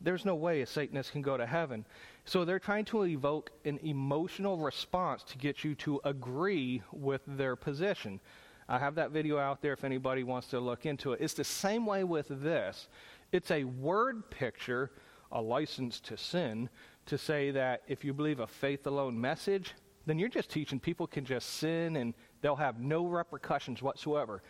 there's 0.00 0.24
no 0.24 0.34
way 0.34 0.62
a 0.62 0.66
Satanist 0.66 1.12
can 1.12 1.22
go 1.22 1.36
to 1.36 1.46
heaven. 1.46 1.84
So 2.26 2.44
they're 2.44 2.58
trying 2.58 2.84
to 2.86 3.04
evoke 3.06 3.52
an 3.64 3.78
emotional 3.84 4.58
response 4.58 5.22
to 5.24 5.38
get 5.38 5.62
you 5.62 5.76
to 5.76 6.00
agree 6.04 6.82
with 6.92 7.22
their 7.24 7.54
position. 7.54 8.20
I 8.68 8.80
have 8.80 8.96
that 8.96 9.12
video 9.12 9.38
out 9.38 9.62
there 9.62 9.72
if 9.72 9.84
anybody 9.84 10.24
wants 10.24 10.48
to 10.48 10.58
look 10.58 10.86
into 10.86 11.12
it. 11.12 11.20
It's 11.20 11.34
the 11.34 11.44
same 11.44 11.86
way 11.86 12.02
with 12.02 12.26
this. 12.42 12.88
It's 13.30 13.52
a 13.52 13.62
word 13.62 14.28
picture, 14.28 14.90
a 15.30 15.40
license 15.40 16.00
to 16.00 16.16
sin, 16.16 16.68
to 17.06 17.16
say 17.16 17.52
that 17.52 17.82
if 17.86 18.04
you 18.04 18.12
believe 18.12 18.40
a 18.40 18.46
faith 18.48 18.88
alone 18.88 19.20
message, 19.20 19.74
then 20.04 20.18
you're 20.18 20.28
just 20.28 20.50
teaching 20.50 20.80
people 20.80 21.06
can 21.06 21.24
just 21.24 21.48
sin 21.54 21.94
and 21.94 22.12
they'll 22.40 22.56
have 22.56 22.80
no 22.80 23.06
repercussions 23.06 23.82
whatsoever. 23.82 24.42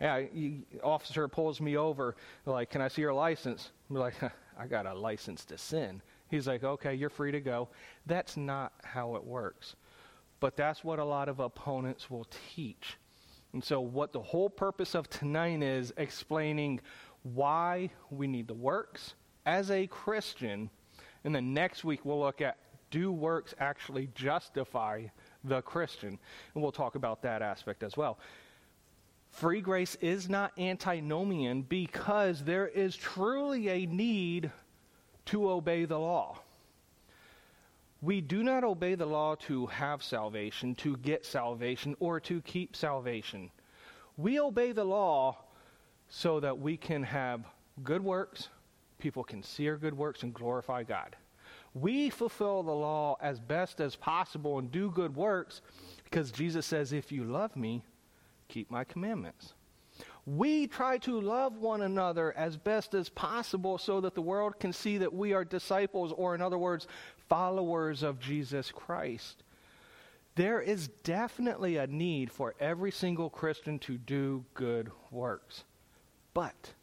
Hey, 0.00 0.30
you, 0.32 0.62
officer 0.82 1.28
pulls 1.28 1.60
me 1.60 1.76
over, 1.76 2.16
like, 2.44 2.70
can 2.70 2.80
I 2.80 2.88
see 2.88 3.02
your 3.02 3.14
license? 3.14 3.70
I'm 3.88 3.96
like, 3.96 4.14
I 4.58 4.66
got 4.66 4.86
a 4.86 4.94
license 4.94 5.44
to 5.44 5.58
sin. 5.58 6.02
He's 6.30 6.46
like, 6.46 6.62
okay, 6.64 6.94
you're 6.94 7.10
free 7.10 7.32
to 7.32 7.40
go. 7.40 7.68
That's 8.06 8.36
not 8.36 8.72
how 8.84 9.16
it 9.16 9.24
works. 9.24 9.74
But 10.38 10.56
that's 10.56 10.84
what 10.84 10.98
a 10.98 11.04
lot 11.04 11.28
of 11.28 11.40
opponents 11.40 12.10
will 12.10 12.26
teach. 12.54 12.96
And 13.52 13.62
so, 13.62 13.80
what 13.80 14.12
the 14.12 14.22
whole 14.22 14.48
purpose 14.48 14.94
of 14.94 15.10
tonight 15.10 15.62
is 15.62 15.92
explaining 15.96 16.80
why 17.22 17.90
we 18.10 18.26
need 18.26 18.46
the 18.46 18.54
works 18.54 19.14
as 19.44 19.70
a 19.70 19.86
Christian. 19.88 20.70
And 21.24 21.34
then 21.34 21.52
next 21.52 21.84
week, 21.84 22.04
we'll 22.04 22.20
look 22.20 22.40
at 22.40 22.58
do 22.90 23.12
works 23.12 23.54
actually 23.58 24.08
justify 24.14 25.04
the 25.44 25.62
Christian? 25.62 26.18
And 26.54 26.62
we'll 26.62 26.72
talk 26.72 26.94
about 26.94 27.22
that 27.22 27.42
aspect 27.42 27.82
as 27.82 27.96
well. 27.96 28.18
Free 29.30 29.60
grace 29.60 29.96
is 30.00 30.28
not 30.28 30.58
antinomian 30.58 31.62
because 31.62 32.42
there 32.42 32.66
is 32.66 32.96
truly 32.96 33.68
a 33.68 33.86
need 33.86 34.50
to 35.30 35.48
obey 35.48 35.84
the 35.84 35.98
law. 35.98 36.36
We 38.02 38.20
do 38.20 38.42
not 38.42 38.64
obey 38.64 38.96
the 38.96 39.06
law 39.06 39.36
to 39.46 39.66
have 39.66 40.02
salvation, 40.02 40.74
to 40.76 40.96
get 40.96 41.24
salvation, 41.24 41.94
or 42.00 42.18
to 42.20 42.40
keep 42.40 42.74
salvation. 42.74 43.50
We 44.16 44.40
obey 44.40 44.72
the 44.72 44.84
law 44.84 45.38
so 46.08 46.40
that 46.40 46.58
we 46.58 46.76
can 46.76 47.04
have 47.04 47.44
good 47.84 48.02
works, 48.02 48.48
people 48.98 49.22
can 49.22 49.42
see 49.44 49.68
our 49.68 49.76
good 49.76 49.96
works, 49.96 50.24
and 50.24 50.34
glorify 50.34 50.82
God. 50.82 51.14
We 51.74 52.10
fulfill 52.10 52.64
the 52.64 52.72
law 52.72 53.16
as 53.20 53.38
best 53.38 53.80
as 53.80 53.94
possible 53.94 54.58
and 54.58 54.72
do 54.72 54.90
good 54.90 55.14
works 55.14 55.62
because 56.02 56.32
Jesus 56.32 56.66
says, 56.66 56.92
If 56.92 57.12
you 57.12 57.22
love 57.22 57.54
me, 57.54 57.84
keep 58.48 58.68
my 58.68 58.82
commandments. 58.82 59.54
We 60.36 60.68
try 60.68 60.98
to 60.98 61.20
love 61.20 61.56
one 61.56 61.82
another 61.82 62.32
as 62.36 62.56
best 62.56 62.94
as 62.94 63.08
possible 63.08 63.78
so 63.78 64.00
that 64.02 64.14
the 64.14 64.22
world 64.22 64.60
can 64.60 64.72
see 64.72 64.98
that 64.98 65.12
we 65.12 65.32
are 65.32 65.44
disciples, 65.44 66.12
or 66.16 66.36
in 66.36 66.40
other 66.40 66.58
words, 66.58 66.86
followers 67.28 68.04
of 68.04 68.20
Jesus 68.20 68.70
Christ. 68.70 69.42
There 70.36 70.60
is 70.60 70.86
definitely 71.02 71.78
a 71.78 71.88
need 71.88 72.30
for 72.30 72.54
every 72.60 72.92
single 72.92 73.28
Christian 73.28 73.80
to 73.80 73.98
do 73.98 74.44
good 74.54 74.92
works. 75.10 75.64
But 76.32 76.74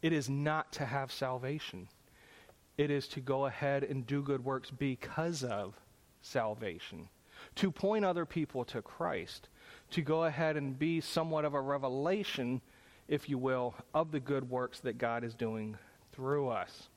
it 0.00 0.14
is 0.14 0.30
not 0.30 0.72
to 0.72 0.86
have 0.86 1.12
salvation. 1.12 1.88
It 2.78 2.90
is 2.90 3.06
to 3.08 3.20
go 3.20 3.44
ahead 3.44 3.84
and 3.84 4.06
do 4.06 4.22
good 4.22 4.42
works 4.42 4.70
because 4.70 5.44
of 5.44 5.74
salvation, 6.22 7.10
to 7.56 7.70
point 7.70 8.06
other 8.06 8.24
people 8.24 8.64
to 8.64 8.80
Christ, 8.80 9.50
to 9.90 10.00
go 10.00 10.24
ahead 10.24 10.56
and 10.56 10.78
be 10.78 11.02
somewhat 11.02 11.44
of 11.44 11.52
a 11.52 11.60
revelation, 11.60 12.62
if 13.10 13.28
you 13.28 13.36
will, 13.36 13.74
of 13.92 14.12
the 14.12 14.20
good 14.20 14.48
works 14.48 14.80
that 14.80 14.96
God 14.96 15.24
is 15.24 15.34
doing 15.34 15.76
through 16.12 16.48
us. 16.48 16.88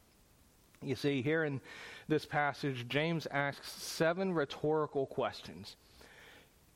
You 0.81 0.95
see, 0.95 1.21
here 1.21 1.43
in 1.43 1.59
this 2.07 2.23
passage, 2.23 2.87
James 2.87 3.27
asks 3.31 3.71
seven 3.71 4.31
rhetorical 4.31 5.07
questions. 5.07 5.75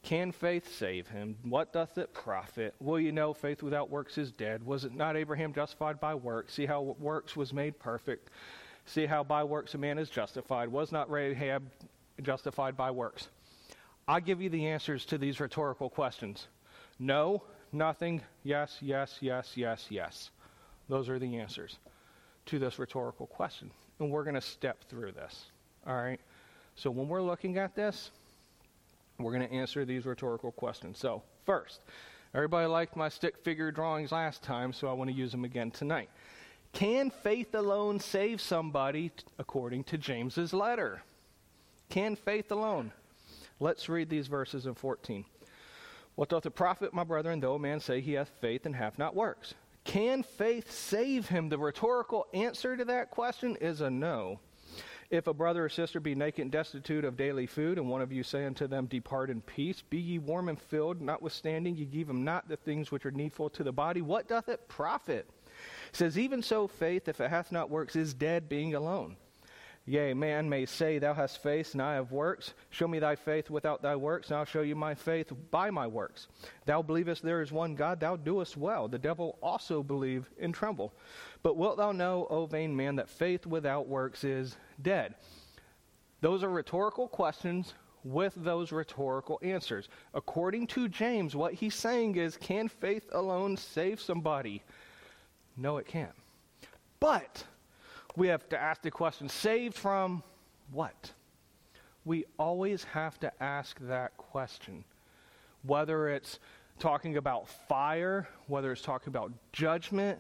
Can 0.01 0.31
faith 0.31 0.75
save 0.75 1.07
him? 1.07 1.35
What 1.43 1.71
doth 1.71 1.97
it 1.97 2.13
profit? 2.13 2.73
Will 2.79 2.99
you 2.99 3.11
know 3.11 3.33
faith 3.33 3.61
without 3.61 3.91
works 3.91 4.17
is 4.17 4.31
dead? 4.31 4.65
Was 4.65 4.85
it 4.85 4.95
not 4.95 5.15
Abraham 5.15 5.53
justified 5.53 5.99
by 5.99 6.15
works? 6.15 6.53
See 6.53 6.65
how 6.65 6.95
works 6.99 7.35
was 7.35 7.53
made 7.53 7.77
perfect. 7.77 8.29
See 8.85 9.05
how 9.05 9.23
by 9.23 9.43
works 9.43 9.75
a 9.75 9.77
man 9.77 9.99
is 9.99 10.09
justified. 10.09 10.69
Was 10.69 10.91
not 10.91 11.11
Rahab 11.11 11.69
justified 12.23 12.75
by 12.75 12.89
works? 12.89 13.27
I'll 14.07 14.21
give 14.21 14.41
you 14.41 14.49
the 14.49 14.67
answers 14.67 15.05
to 15.07 15.17
these 15.17 15.39
rhetorical 15.39 15.89
questions. 15.89 16.47
No, 16.97 17.43
nothing, 17.77 18.21
yes, 18.43 18.77
yes, 18.81 19.17
yes, 19.21 19.53
yes, 19.55 19.87
yes. 19.89 20.31
Those 20.89 21.09
are 21.09 21.19
the 21.19 21.37
answers 21.37 21.77
to 22.47 22.59
this 22.59 22.79
rhetorical 22.79 23.27
question. 23.27 23.71
And 23.99 24.11
we're 24.11 24.23
going 24.23 24.35
to 24.35 24.41
step 24.41 24.83
through 24.89 25.11
this. 25.11 25.45
All 25.85 25.95
right? 25.95 26.19
So 26.75 26.91
when 26.91 27.07
we're 27.07 27.21
looking 27.21 27.57
at 27.57 27.75
this, 27.75 28.11
we're 29.19 29.33
going 29.33 29.47
to 29.47 29.53
answer 29.53 29.85
these 29.85 30.05
rhetorical 30.05 30.51
questions. 30.51 30.99
So, 30.99 31.23
first, 31.45 31.81
everybody 32.35 32.67
liked 32.67 32.95
my 32.95 33.09
stick 33.09 33.37
figure 33.37 33.71
drawings 33.71 34.11
last 34.11 34.43
time, 34.43 34.71
so 34.71 34.87
I 34.87 34.93
want 34.93 35.09
to 35.09 35.15
use 35.15 35.31
them 35.31 35.43
again 35.43 35.71
tonight. 35.71 36.09
Can 36.73 37.09
faith 37.09 37.55
alone 37.55 37.99
save 37.99 38.39
somebody 38.39 39.11
according 39.39 39.85
to 39.85 39.97
James's 39.97 40.53
letter? 40.53 41.01
Can 41.89 42.15
faith 42.15 42.51
alone? 42.51 42.91
Let's 43.59 43.89
read 43.89 44.09
these 44.09 44.27
verses 44.27 44.67
in 44.67 44.75
14. 44.75 45.25
What 46.17 46.29
doth 46.29 46.47
it 46.47 46.55
profit, 46.55 46.95
my 46.95 47.03
brethren, 47.03 47.41
though 47.41 47.53
a 47.53 47.59
man 47.59 47.79
say 47.79 48.01
he 48.01 48.13
hath 48.13 48.29
faith 48.41 48.65
and 48.65 48.75
hath 48.75 48.97
not 48.97 49.15
works? 49.15 49.53
Can 49.83 50.23
faith 50.23 50.71
save 50.71 51.29
him? 51.29 51.47
The 51.47 51.59
rhetorical 51.59 52.25
answer 52.33 52.75
to 52.75 52.85
that 52.85 53.11
question 53.11 53.55
is 53.57 53.81
a 53.81 53.91
no. 53.91 54.39
If 55.11 55.27
a 55.27 55.33
brother 55.33 55.65
or 55.65 55.69
sister 55.69 55.99
be 55.99 56.15
naked 56.15 56.41
and 56.41 56.51
destitute 56.51 57.05
of 57.05 57.17
daily 57.17 57.45
food, 57.45 57.77
and 57.77 57.87
one 57.87 58.01
of 58.01 58.11
you 58.11 58.23
say 58.23 58.47
unto 58.47 58.65
them, 58.65 58.87
Depart 58.87 59.29
in 59.29 59.41
peace, 59.41 59.83
be 59.83 59.99
ye 59.99 60.17
warm 60.17 60.49
and 60.49 60.59
filled, 60.59 61.01
notwithstanding 61.01 61.75
ye 61.75 61.85
give 61.85 62.07
them 62.07 62.23
not 62.23 62.49
the 62.49 62.57
things 62.57 62.89
which 62.89 63.05
are 63.05 63.11
needful 63.11 63.51
to 63.51 63.63
the 63.63 63.71
body, 63.71 64.01
what 64.01 64.27
doth 64.27 64.49
it 64.49 64.67
profit? 64.67 65.29
It 65.89 65.95
says, 65.95 66.17
Even 66.17 66.41
so, 66.41 66.67
faith, 66.67 67.07
if 67.07 67.21
it 67.21 67.29
hath 67.29 67.51
not 67.51 67.69
works, 67.69 67.95
is 67.95 68.15
dead, 68.15 68.49
being 68.49 68.73
alone. 68.73 69.17
Yea, 69.89 70.13
man 70.13 70.49
may 70.49 70.65
say, 70.65 70.99
Thou 70.99 71.13
hast 71.13 71.41
faith, 71.41 71.71
and 71.71 71.81
I 71.81 71.93
have 71.93 72.11
works. 72.11 72.53
Show 72.71 72.89
me 72.89 72.99
thy 72.99 73.15
faith 73.15 73.49
without 73.49 73.81
thy 73.81 73.95
works, 73.95 74.27
and 74.27 74.37
I'll 74.37 74.43
show 74.43 74.61
you 74.61 74.75
my 74.75 74.93
faith 74.93 75.31
by 75.49 75.71
my 75.71 75.87
works. 75.87 76.27
Thou 76.65 76.81
believest 76.81 77.23
there 77.23 77.41
is 77.41 77.53
one 77.53 77.73
God, 77.73 78.01
thou 78.01 78.17
doest 78.17 78.57
well. 78.57 78.89
The 78.89 78.99
devil 78.99 79.39
also 79.41 79.81
believe 79.81 80.29
and 80.41 80.53
tremble. 80.53 80.93
But 81.41 81.55
wilt 81.55 81.77
thou 81.77 81.93
know, 81.93 82.27
O 82.29 82.45
vain 82.45 82.75
man, 82.75 82.97
that 82.97 83.09
faith 83.09 83.45
without 83.45 83.87
works 83.87 84.25
is 84.25 84.57
dead? 84.81 85.15
Those 86.19 86.43
are 86.43 86.49
rhetorical 86.49 87.07
questions 87.07 87.73
with 88.03 88.33
those 88.35 88.73
rhetorical 88.73 89.39
answers. 89.41 89.87
According 90.13 90.67
to 90.67 90.89
James, 90.89 91.33
what 91.33 91.53
he's 91.53 91.75
saying 91.75 92.17
is, 92.17 92.35
Can 92.35 92.67
faith 92.67 93.07
alone 93.13 93.55
save 93.55 94.01
somebody? 94.01 94.63
No, 95.55 95.77
it 95.77 95.87
can't. 95.87 96.11
But 96.99 97.45
we 98.17 98.27
have 98.27 98.49
to 98.49 98.59
ask 98.59 98.81
the 98.81 98.91
question 98.91 99.29
saved 99.29 99.75
from 99.75 100.23
what? 100.71 101.11
We 102.03 102.25
always 102.39 102.83
have 102.85 103.19
to 103.19 103.31
ask 103.41 103.77
that 103.81 104.17
question. 104.17 104.83
Whether 105.61 106.09
it's 106.09 106.39
talking 106.79 107.17
about 107.17 107.47
fire, 107.47 108.27
whether 108.47 108.71
it's 108.71 108.81
talking 108.81 109.09
about 109.09 109.31
judgment, 109.53 110.19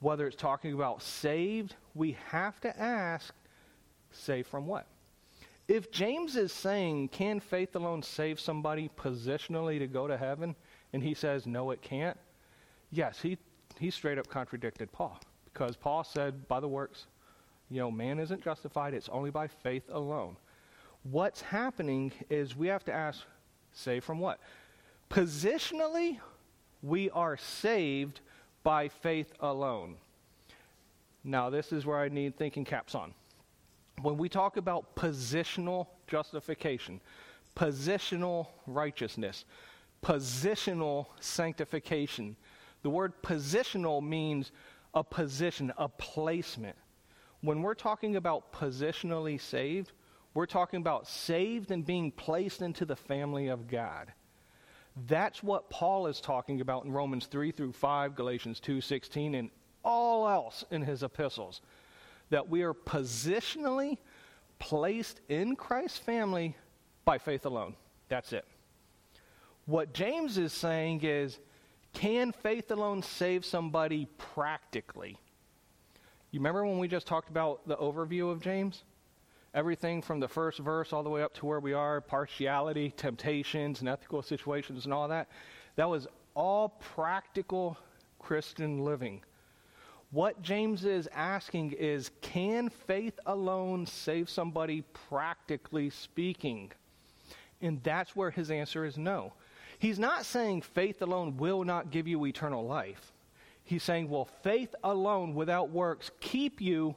whether 0.00 0.26
it's 0.26 0.36
talking 0.36 0.72
about 0.72 1.00
saved, 1.00 1.76
we 1.94 2.16
have 2.26 2.60
to 2.60 2.80
ask 2.80 3.32
saved 4.10 4.48
from 4.48 4.66
what? 4.66 4.86
If 5.68 5.92
James 5.92 6.34
is 6.34 6.52
saying, 6.52 7.08
can 7.08 7.38
faith 7.38 7.76
alone 7.76 8.02
save 8.02 8.40
somebody 8.40 8.90
positionally 8.98 9.78
to 9.78 9.86
go 9.86 10.08
to 10.08 10.16
heaven? 10.16 10.56
And 10.92 11.02
he 11.02 11.14
says, 11.14 11.46
no, 11.46 11.70
it 11.70 11.82
can't. 11.82 12.16
Yes, 12.90 13.20
he, 13.20 13.38
he 13.78 13.90
straight 13.90 14.18
up 14.18 14.28
contradicted 14.28 14.90
Paul. 14.90 15.20
Because 15.44 15.76
Paul 15.76 16.02
said, 16.02 16.48
by 16.48 16.58
the 16.58 16.68
works, 16.68 17.06
you 17.70 17.80
know, 17.80 17.90
man 17.90 18.18
isn't 18.18 18.42
justified, 18.42 18.94
it's 18.94 19.08
only 19.08 19.30
by 19.30 19.46
faith 19.46 19.84
alone. 19.90 20.36
What's 21.02 21.42
happening 21.42 22.12
is 22.30 22.56
we 22.56 22.68
have 22.68 22.84
to 22.84 22.92
ask, 22.92 23.22
saved 23.72 24.04
from 24.04 24.18
what? 24.18 24.40
Positionally, 25.10 26.18
we 26.82 27.10
are 27.10 27.36
saved 27.36 28.20
by 28.62 28.88
faith 28.88 29.32
alone. 29.40 29.96
Now, 31.24 31.50
this 31.50 31.72
is 31.72 31.84
where 31.84 31.98
I 31.98 32.08
need 32.08 32.36
thinking 32.36 32.64
caps 32.64 32.94
on. 32.94 33.12
When 34.02 34.16
we 34.16 34.28
talk 34.28 34.56
about 34.56 34.94
positional 34.94 35.88
justification, 36.06 37.00
positional 37.56 38.46
righteousness, 38.66 39.44
positional 40.02 41.06
sanctification, 41.20 42.36
the 42.82 42.90
word 42.90 43.12
positional 43.22 44.02
means 44.02 44.52
a 44.94 45.02
position, 45.02 45.72
a 45.76 45.88
placement 45.88 46.76
when 47.40 47.62
we're 47.62 47.74
talking 47.74 48.16
about 48.16 48.52
positionally 48.52 49.40
saved, 49.40 49.92
we're 50.34 50.46
talking 50.46 50.80
about 50.80 51.06
saved 51.06 51.70
and 51.70 51.84
being 51.84 52.10
placed 52.10 52.62
into 52.62 52.84
the 52.84 52.96
family 52.96 53.48
of 53.48 53.68
God. 53.68 54.12
That's 55.06 55.42
what 55.42 55.70
Paul 55.70 56.06
is 56.08 56.20
talking 56.20 56.60
about 56.60 56.84
in 56.84 56.92
Romans 56.92 57.26
3 57.26 57.52
through 57.52 57.72
5, 57.72 58.14
Galatians 58.14 58.58
2 58.60 58.80
16, 58.80 59.34
and 59.34 59.50
all 59.84 60.28
else 60.28 60.64
in 60.70 60.82
his 60.82 61.02
epistles. 61.02 61.60
That 62.30 62.48
we 62.48 62.62
are 62.62 62.74
positionally 62.74 63.98
placed 64.58 65.20
in 65.28 65.56
Christ's 65.56 65.98
family 65.98 66.56
by 67.04 67.18
faith 67.18 67.46
alone. 67.46 67.74
That's 68.08 68.32
it. 68.32 68.44
What 69.66 69.94
James 69.94 70.36
is 70.36 70.52
saying 70.52 71.02
is 71.02 71.38
can 71.92 72.32
faith 72.32 72.70
alone 72.70 73.02
save 73.02 73.44
somebody 73.44 74.08
practically? 74.18 75.18
You 76.30 76.40
remember 76.40 76.66
when 76.66 76.78
we 76.78 76.88
just 76.88 77.06
talked 77.06 77.30
about 77.30 77.66
the 77.66 77.76
overview 77.76 78.30
of 78.30 78.42
James? 78.42 78.82
Everything 79.54 80.02
from 80.02 80.20
the 80.20 80.28
first 80.28 80.58
verse 80.58 80.92
all 80.92 81.02
the 81.02 81.08
way 81.08 81.22
up 81.22 81.32
to 81.34 81.46
where 81.46 81.58
we 81.58 81.72
are 81.72 82.02
partiality, 82.02 82.92
temptations, 82.96 83.80
and 83.80 83.88
ethical 83.88 84.20
situations, 84.20 84.84
and 84.84 84.92
all 84.92 85.08
that. 85.08 85.28
That 85.76 85.88
was 85.88 86.06
all 86.34 86.68
practical 86.80 87.78
Christian 88.18 88.84
living. 88.84 89.22
What 90.10 90.42
James 90.42 90.84
is 90.84 91.08
asking 91.14 91.72
is 91.72 92.10
can 92.20 92.68
faith 92.68 93.18
alone 93.24 93.86
save 93.86 94.28
somebody, 94.28 94.82
practically 95.08 95.88
speaking? 95.88 96.72
And 97.62 97.82
that's 97.82 98.14
where 98.14 98.30
his 98.30 98.50
answer 98.50 98.84
is 98.84 98.98
no. 98.98 99.32
He's 99.78 99.98
not 99.98 100.26
saying 100.26 100.62
faith 100.62 101.00
alone 101.00 101.38
will 101.38 101.64
not 101.64 101.90
give 101.90 102.06
you 102.06 102.26
eternal 102.26 102.66
life. 102.66 103.12
He's 103.68 103.82
saying, 103.82 104.08
well, 104.08 104.24
faith 104.42 104.74
alone 104.82 105.34
without 105.34 105.68
works 105.68 106.10
keep 106.20 106.58
you 106.58 106.96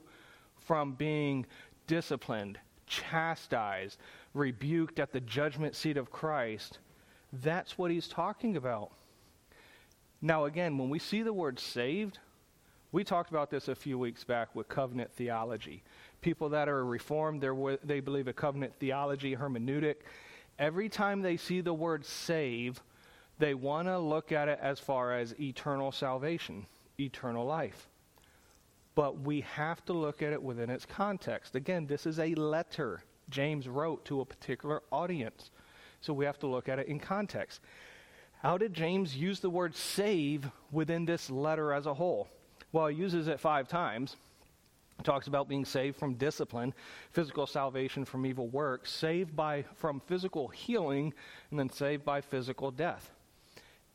from 0.58 0.94
being 0.94 1.46
disciplined, 1.86 2.58
chastised, 2.88 3.98
rebuked 4.34 4.98
at 4.98 5.12
the 5.12 5.20
judgment 5.20 5.76
seat 5.76 5.98
of 5.98 6.12
Christ. 6.12 6.80
That's 7.44 7.78
what 7.78 7.92
he's 7.92 8.08
talking 8.08 8.56
about. 8.56 8.92
Now, 10.22 10.46
again, 10.46 10.78
when 10.78 10.90
we 10.90 10.98
see 10.98 11.24
the 11.24 11.34
word 11.34 11.60
saved, 11.60 12.20
we 12.94 13.04
talked 13.04 13.32
about 13.32 13.50
this 13.50 13.68
a 13.68 13.76
few 13.76 14.00
weeks 14.00 14.24
back 14.24 14.56
with 14.56 14.70
covenant 14.70 15.12
theology. 15.12 15.84
People 16.22 16.48
that 16.50 16.70
are 16.70 16.86
reformed, 16.86 17.44
they 17.84 18.00
believe 18.00 18.30
a 18.30 18.34
covenant 18.34 18.76
theology, 18.80 19.36
hermeneutic. 19.36 19.96
Every 20.58 20.88
time 20.88 21.22
they 21.22 21.36
see 21.36 21.60
the 21.60 21.74
word 21.74 22.06
save, 22.06 22.82
they 23.42 23.56
want 23.56 23.88
to 23.88 23.98
look 23.98 24.32
at 24.32 24.48
it 24.48 24.60
as 24.62 24.80
far 24.80 25.18
as 25.18 25.34
eternal 25.40 25.92
salvation, 25.92 26.68
eternal 27.00 27.44
life. 27.44 27.90
But 28.94 29.22
we 29.22 29.42
have 29.42 29.84
to 29.86 29.94
look 29.94 30.22
at 30.22 30.32
it 30.32 30.44
within 30.44 30.70
its 30.70 30.86
context. 30.86 31.56
Again, 31.56 31.88
this 31.88 32.06
is 32.06 32.20
a 32.20 32.36
letter 32.36 33.04
James 33.30 33.68
wrote 33.68 34.06
to 34.06 34.22
a 34.22 34.26
particular 34.26 34.84
audience. 34.92 35.50
So 36.02 36.14
we 36.14 36.24
have 36.26 36.38
to 36.40 36.48
look 36.48 36.70
at 36.70 36.78
it 36.78 36.88
in 36.88 37.00
context. 37.00 37.62
How 38.44 38.60
did 38.60 38.76
James 38.76 39.16
use 39.16 39.40
the 39.40 39.50
word 39.50 39.76
save 39.76 40.48
within 40.72 41.06
this 41.06 41.32
letter 41.32 41.74
as 41.74 41.88
a 41.88 41.96
whole? 41.96 42.28
Well, 42.72 42.88
he 42.88 42.96
uses 42.96 43.28
it 43.28 43.40
five 43.40 43.68
times. 43.68 44.18
Talks 45.02 45.26
about 45.26 45.50
being 45.50 45.66
saved 45.66 45.98
from 45.98 46.14
discipline, 46.14 46.76
physical 47.12 47.48
salvation 47.48 48.06
from 48.06 48.28
evil 48.28 48.50
works, 48.50 48.92
saved 48.92 49.36
by 49.36 49.64
from 49.78 50.00
physical 50.02 50.48
healing, 50.50 51.12
and 51.50 51.60
then 51.60 51.72
saved 51.72 52.06
by 52.06 52.22
physical 52.22 52.70
death. 52.70 53.10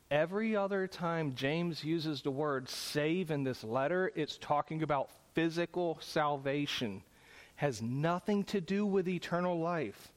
Every 0.09 0.55
other 0.55 0.87
time 0.87 1.35
James 1.35 1.83
uses 1.83 2.21
the 2.21 2.31
word 2.31 2.69
save 2.69 3.29
in 3.29 3.43
this 3.43 3.63
letter, 3.63 4.11
it's 4.15 4.37
talking 4.37 4.81
about 4.81 5.09
physical 5.33 5.97
salvation. 6.01 7.03
Has 7.57 7.81
nothing 7.81 8.43
to 8.45 8.61
do 8.61 8.85
with 8.85 9.07
eternal 9.07 9.59
life. 9.59 10.11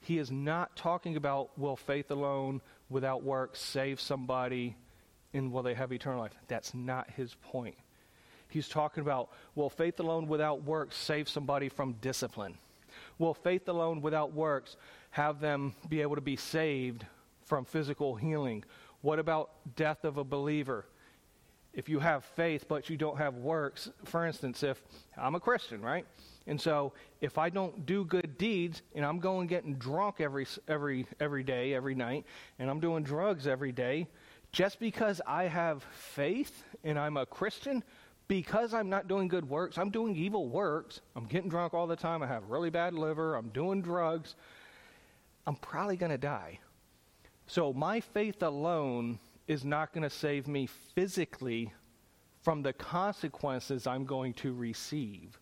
He 0.00 0.18
is 0.18 0.30
not 0.30 0.76
talking 0.76 1.16
about 1.16 1.56
will 1.58 1.76
faith 1.76 2.10
alone 2.10 2.60
without 2.90 3.22
works 3.22 3.60
save 3.60 4.00
somebody 4.00 4.76
and 5.32 5.52
will 5.52 5.62
they 5.62 5.74
have 5.74 5.92
eternal 5.92 6.20
life. 6.20 6.34
That's 6.48 6.74
not 6.74 7.08
his 7.10 7.34
point. 7.34 7.76
He's 8.48 8.68
talking 8.68 9.00
about 9.00 9.30
will 9.54 9.70
faith 9.70 9.98
alone 10.00 10.26
without 10.26 10.64
works 10.64 10.96
save 10.96 11.28
somebody 11.28 11.70
from 11.70 11.94
discipline? 11.94 12.58
Will 13.18 13.32
faith 13.32 13.68
alone 13.68 14.02
without 14.02 14.34
works 14.34 14.76
have 15.10 15.40
them 15.40 15.74
be 15.88 16.02
able 16.02 16.16
to 16.16 16.20
be 16.20 16.36
saved 16.36 17.06
from 17.46 17.64
physical 17.64 18.16
healing? 18.16 18.64
What 19.02 19.18
about 19.18 19.50
death 19.76 20.04
of 20.04 20.16
a 20.16 20.24
believer? 20.24 20.86
If 21.74 21.88
you 21.88 22.00
have 22.00 22.24
faith 22.24 22.66
but 22.68 22.90
you 22.90 22.96
don't 22.96 23.18
have 23.18 23.34
works, 23.34 23.90
for 24.04 24.26
instance, 24.26 24.62
if 24.62 24.82
I'm 25.16 25.34
a 25.34 25.40
Christian, 25.40 25.80
right? 25.80 26.06
And 26.46 26.60
so 26.60 26.92
if 27.20 27.38
I 27.38 27.50
don't 27.50 27.86
do 27.86 28.04
good 28.04 28.36
deeds 28.38 28.82
and 28.94 29.04
I'm 29.04 29.18
going 29.18 29.46
getting 29.46 29.74
drunk 29.74 30.20
every 30.20 30.46
every 30.68 31.06
every 31.20 31.42
day, 31.42 31.74
every 31.74 31.94
night, 31.94 32.26
and 32.58 32.68
I'm 32.70 32.80
doing 32.80 33.02
drugs 33.04 33.46
every 33.46 33.72
day, 33.72 34.06
just 34.52 34.80
because 34.80 35.20
I 35.26 35.44
have 35.44 35.82
faith 35.92 36.64
and 36.84 36.98
I'm 36.98 37.16
a 37.16 37.26
Christian, 37.26 37.82
because 38.28 38.74
I'm 38.74 38.88
not 38.88 39.08
doing 39.08 39.28
good 39.28 39.48
works, 39.48 39.78
I'm 39.78 39.90
doing 39.90 40.14
evil 40.14 40.48
works, 40.48 41.00
I'm 41.16 41.24
getting 41.24 41.48
drunk 41.48 41.74
all 41.74 41.86
the 41.86 41.96
time, 41.96 42.22
I 42.22 42.26
have 42.26 42.44
really 42.50 42.70
bad 42.70 42.94
liver, 42.94 43.34
I'm 43.34 43.48
doing 43.48 43.82
drugs, 43.82 44.36
I'm 45.46 45.56
probably 45.56 45.96
going 45.96 46.12
to 46.12 46.18
die. 46.18 46.60
So 47.52 47.70
my 47.74 48.00
faith 48.00 48.42
alone 48.42 49.18
is 49.46 49.62
not 49.62 49.92
going 49.92 50.04
to 50.04 50.08
save 50.08 50.48
me 50.48 50.66
physically 50.94 51.70
from 52.40 52.62
the 52.62 52.72
consequences 52.72 53.86
I'm 53.86 54.06
going 54.06 54.32
to 54.34 54.54
receive. 54.54 55.38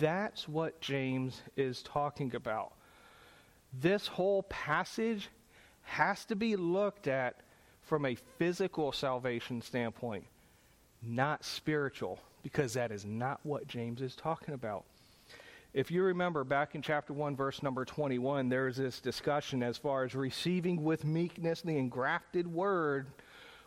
That's 0.00 0.48
what 0.48 0.80
James 0.80 1.42
is 1.54 1.82
talking 1.82 2.34
about. 2.34 2.72
This 3.78 4.06
whole 4.06 4.44
passage 4.44 5.28
has 5.82 6.24
to 6.24 6.34
be 6.34 6.56
looked 6.56 7.08
at 7.08 7.34
from 7.82 8.06
a 8.06 8.16
physical 8.38 8.90
salvation 8.90 9.60
standpoint, 9.60 10.24
not 11.02 11.44
spiritual, 11.44 12.20
because 12.42 12.72
that 12.72 12.90
is 12.90 13.04
not 13.04 13.38
what 13.42 13.68
James 13.68 14.00
is 14.00 14.16
talking 14.16 14.54
about. 14.54 14.84
If 15.74 15.90
you 15.90 16.02
remember 16.02 16.44
back 16.44 16.74
in 16.74 16.82
chapter 16.82 17.14
1, 17.14 17.34
verse 17.34 17.62
number 17.62 17.86
21, 17.86 18.50
there's 18.50 18.76
this 18.76 19.00
discussion 19.00 19.62
as 19.62 19.78
far 19.78 20.04
as 20.04 20.14
receiving 20.14 20.84
with 20.84 21.04
meekness 21.04 21.62
the 21.62 21.78
engrafted 21.78 22.46
word 22.46 23.06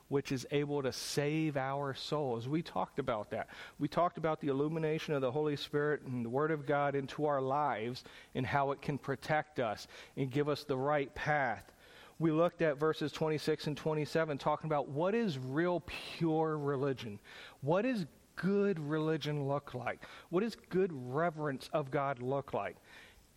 which 0.08 0.32
is 0.32 0.46
able 0.52 0.84
to 0.84 0.92
save 0.92 1.58
our 1.58 1.96
souls. 1.96 2.48
We 2.48 2.62
talked 2.62 3.00
about 3.00 3.32
that. 3.32 3.48
We 3.80 3.88
talked 3.88 4.20
about 4.20 4.40
the 4.40 4.50
illumination 4.50 5.16
of 5.16 5.22
the 5.22 5.32
Holy 5.32 5.56
Spirit 5.56 6.04
and 6.04 6.24
the 6.24 6.30
Word 6.30 6.52
of 6.52 6.68
God 6.68 6.94
into 6.94 7.26
our 7.26 7.42
lives 7.42 8.04
and 8.36 8.46
how 8.46 8.70
it 8.70 8.84
can 8.84 9.00
protect 9.00 9.60
us 9.60 9.88
and 10.16 10.30
give 10.30 10.48
us 10.48 10.64
the 10.64 10.78
right 10.78 11.14
path. 11.16 11.72
We 12.20 12.32
looked 12.32 12.62
at 12.62 12.78
verses 12.78 13.12
26 13.12 13.66
and 13.68 13.76
27 13.76 14.38
talking 14.38 14.68
about 14.68 14.90
what 14.90 15.16
is 15.16 15.40
real 15.40 15.82
pure 16.18 16.58
religion? 16.58 17.20
What 17.62 17.82
does 17.82 18.06
good 18.36 18.80
religion 18.80 19.48
look 19.48 19.74
like? 19.74 20.02
What 20.30 20.42
does 20.42 20.56
good 20.70 20.92
reverence 20.94 21.70
of 21.74 21.92
God 21.92 22.22
look 22.22 22.54
like? 22.54 22.78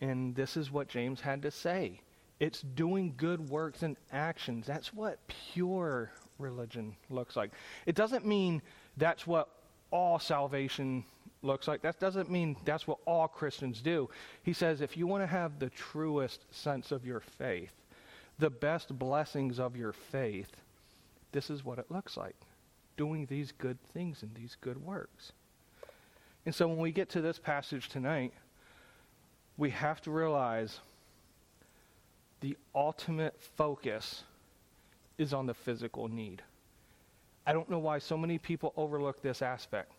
And 0.00 0.34
this 0.34 0.56
is 0.56 0.70
what 0.70 0.88
James 0.88 1.20
had 1.20 1.42
to 1.42 1.50
say. 1.50 2.00
It's 2.40 2.62
doing 2.62 3.14
good 3.16 3.48
works 3.48 3.82
and 3.82 3.96
actions. 4.12 4.66
That's 4.66 4.94
what 4.94 5.18
pure 5.26 6.12
religion 6.38 6.94
looks 7.10 7.36
like. 7.36 7.50
It 7.84 7.96
doesn't 7.96 8.24
mean 8.24 8.62
that's 8.96 9.26
what 9.26 9.48
all 9.90 10.18
salvation 10.18 11.04
looks 11.42 11.66
like. 11.66 11.82
That 11.82 11.98
doesn't 11.98 12.30
mean 12.30 12.56
that's 12.64 12.86
what 12.86 12.98
all 13.06 13.26
Christians 13.26 13.80
do. 13.80 14.08
He 14.42 14.52
says 14.52 14.80
if 14.80 14.96
you 14.96 15.06
want 15.06 15.22
to 15.22 15.26
have 15.26 15.58
the 15.58 15.70
truest 15.70 16.44
sense 16.54 16.92
of 16.92 17.04
your 17.04 17.20
faith, 17.20 17.72
the 18.38 18.50
best 18.50 18.96
blessings 18.96 19.58
of 19.58 19.76
your 19.76 19.92
faith, 19.92 20.50
this 21.32 21.50
is 21.50 21.64
what 21.64 21.78
it 21.78 21.90
looks 21.90 22.16
like 22.16 22.36
doing 22.98 23.24
these 23.24 23.52
good 23.52 23.78
things 23.94 24.22
and 24.22 24.34
these 24.34 24.58
good 24.60 24.84
works. 24.84 25.32
And 26.44 26.54
so 26.54 26.68
when 26.68 26.78
we 26.78 26.92
get 26.92 27.08
to 27.10 27.22
this 27.22 27.38
passage 27.38 27.88
tonight, 27.88 28.34
we 29.56 29.70
have 29.70 30.02
to 30.02 30.10
realize 30.10 30.80
the 32.40 32.56
ultimate 32.74 33.40
focus 33.56 34.24
is 35.16 35.32
on 35.32 35.46
the 35.46 35.54
physical 35.54 36.08
need. 36.08 36.42
I 37.46 37.52
don't 37.52 37.70
know 37.70 37.78
why 37.78 37.98
so 37.98 38.18
many 38.18 38.36
people 38.36 38.74
overlook 38.76 39.22
this 39.22 39.40
aspect. 39.40 39.92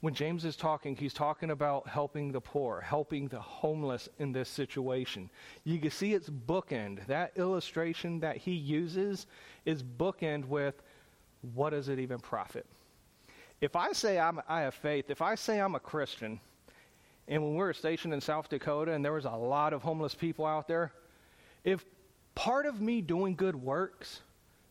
When 0.00 0.14
James 0.14 0.44
is 0.44 0.56
talking, 0.56 0.96
he's 0.96 1.14
talking 1.14 1.50
about 1.50 1.86
helping 1.86 2.32
the 2.32 2.40
poor, 2.40 2.80
helping 2.80 3.28
the 3.28 3.40
homeless 3.40 4.08
in 4.18 4.32
this 4.32 4.48
situation. 4.48 5.30
You 5.62 5.78
can 5.78 5.92
see 5.92 6.12
it's 6.12 6.28
bookend. 6.28 7.06
That 7.06 7.32
illustration 7.36 8.18
that 8.20 8.36
he 8.36 8.52
uses 8.52 9.26
is 9.64 9.82
bookend 9.82 10.46
with 10.46 10.82
what 11.54 11.70
does 11.70 11.88
it 11.88 11.98
even 11.98 12.18
profit? 12.18 12.66
If 13.60 13.76
I 13.76 13.92
say 13.92 14.18
I'm, 14.18 14.40
I 14.48 14.62
have 14.62 14.74
faith, 14.74 15.10
if 15.10 15.22
I 15.22 15.34
say 15.34 15.60
I'm 15.60 15.74
a 15.74 15.80
Christian, 15.80 16.40
and 17.28 17.42
when 17.42 17.52
we 17.52 17.58
were 17.58 17.72
stationed 17.72 18.12
in 18.12 18.20
South 18.20 18.48
Dakota 18.48 18.92
and 18.92 19.04
there 19.04 19.12
was 19.12 19.24
a 19.24 19.30
lot 19.30 19.72
of 19.72 19.82
homeless 19.82 20.14
people 20.14 20.44
out 20.44 20.66
there, 20.66 20.92
if 21.64 21.84
part 22.34 22.66
of 22.66 22.80
me 22.80 23.00
doing 23.00 23.36
good 23.36 23.54
works 23.54 24.20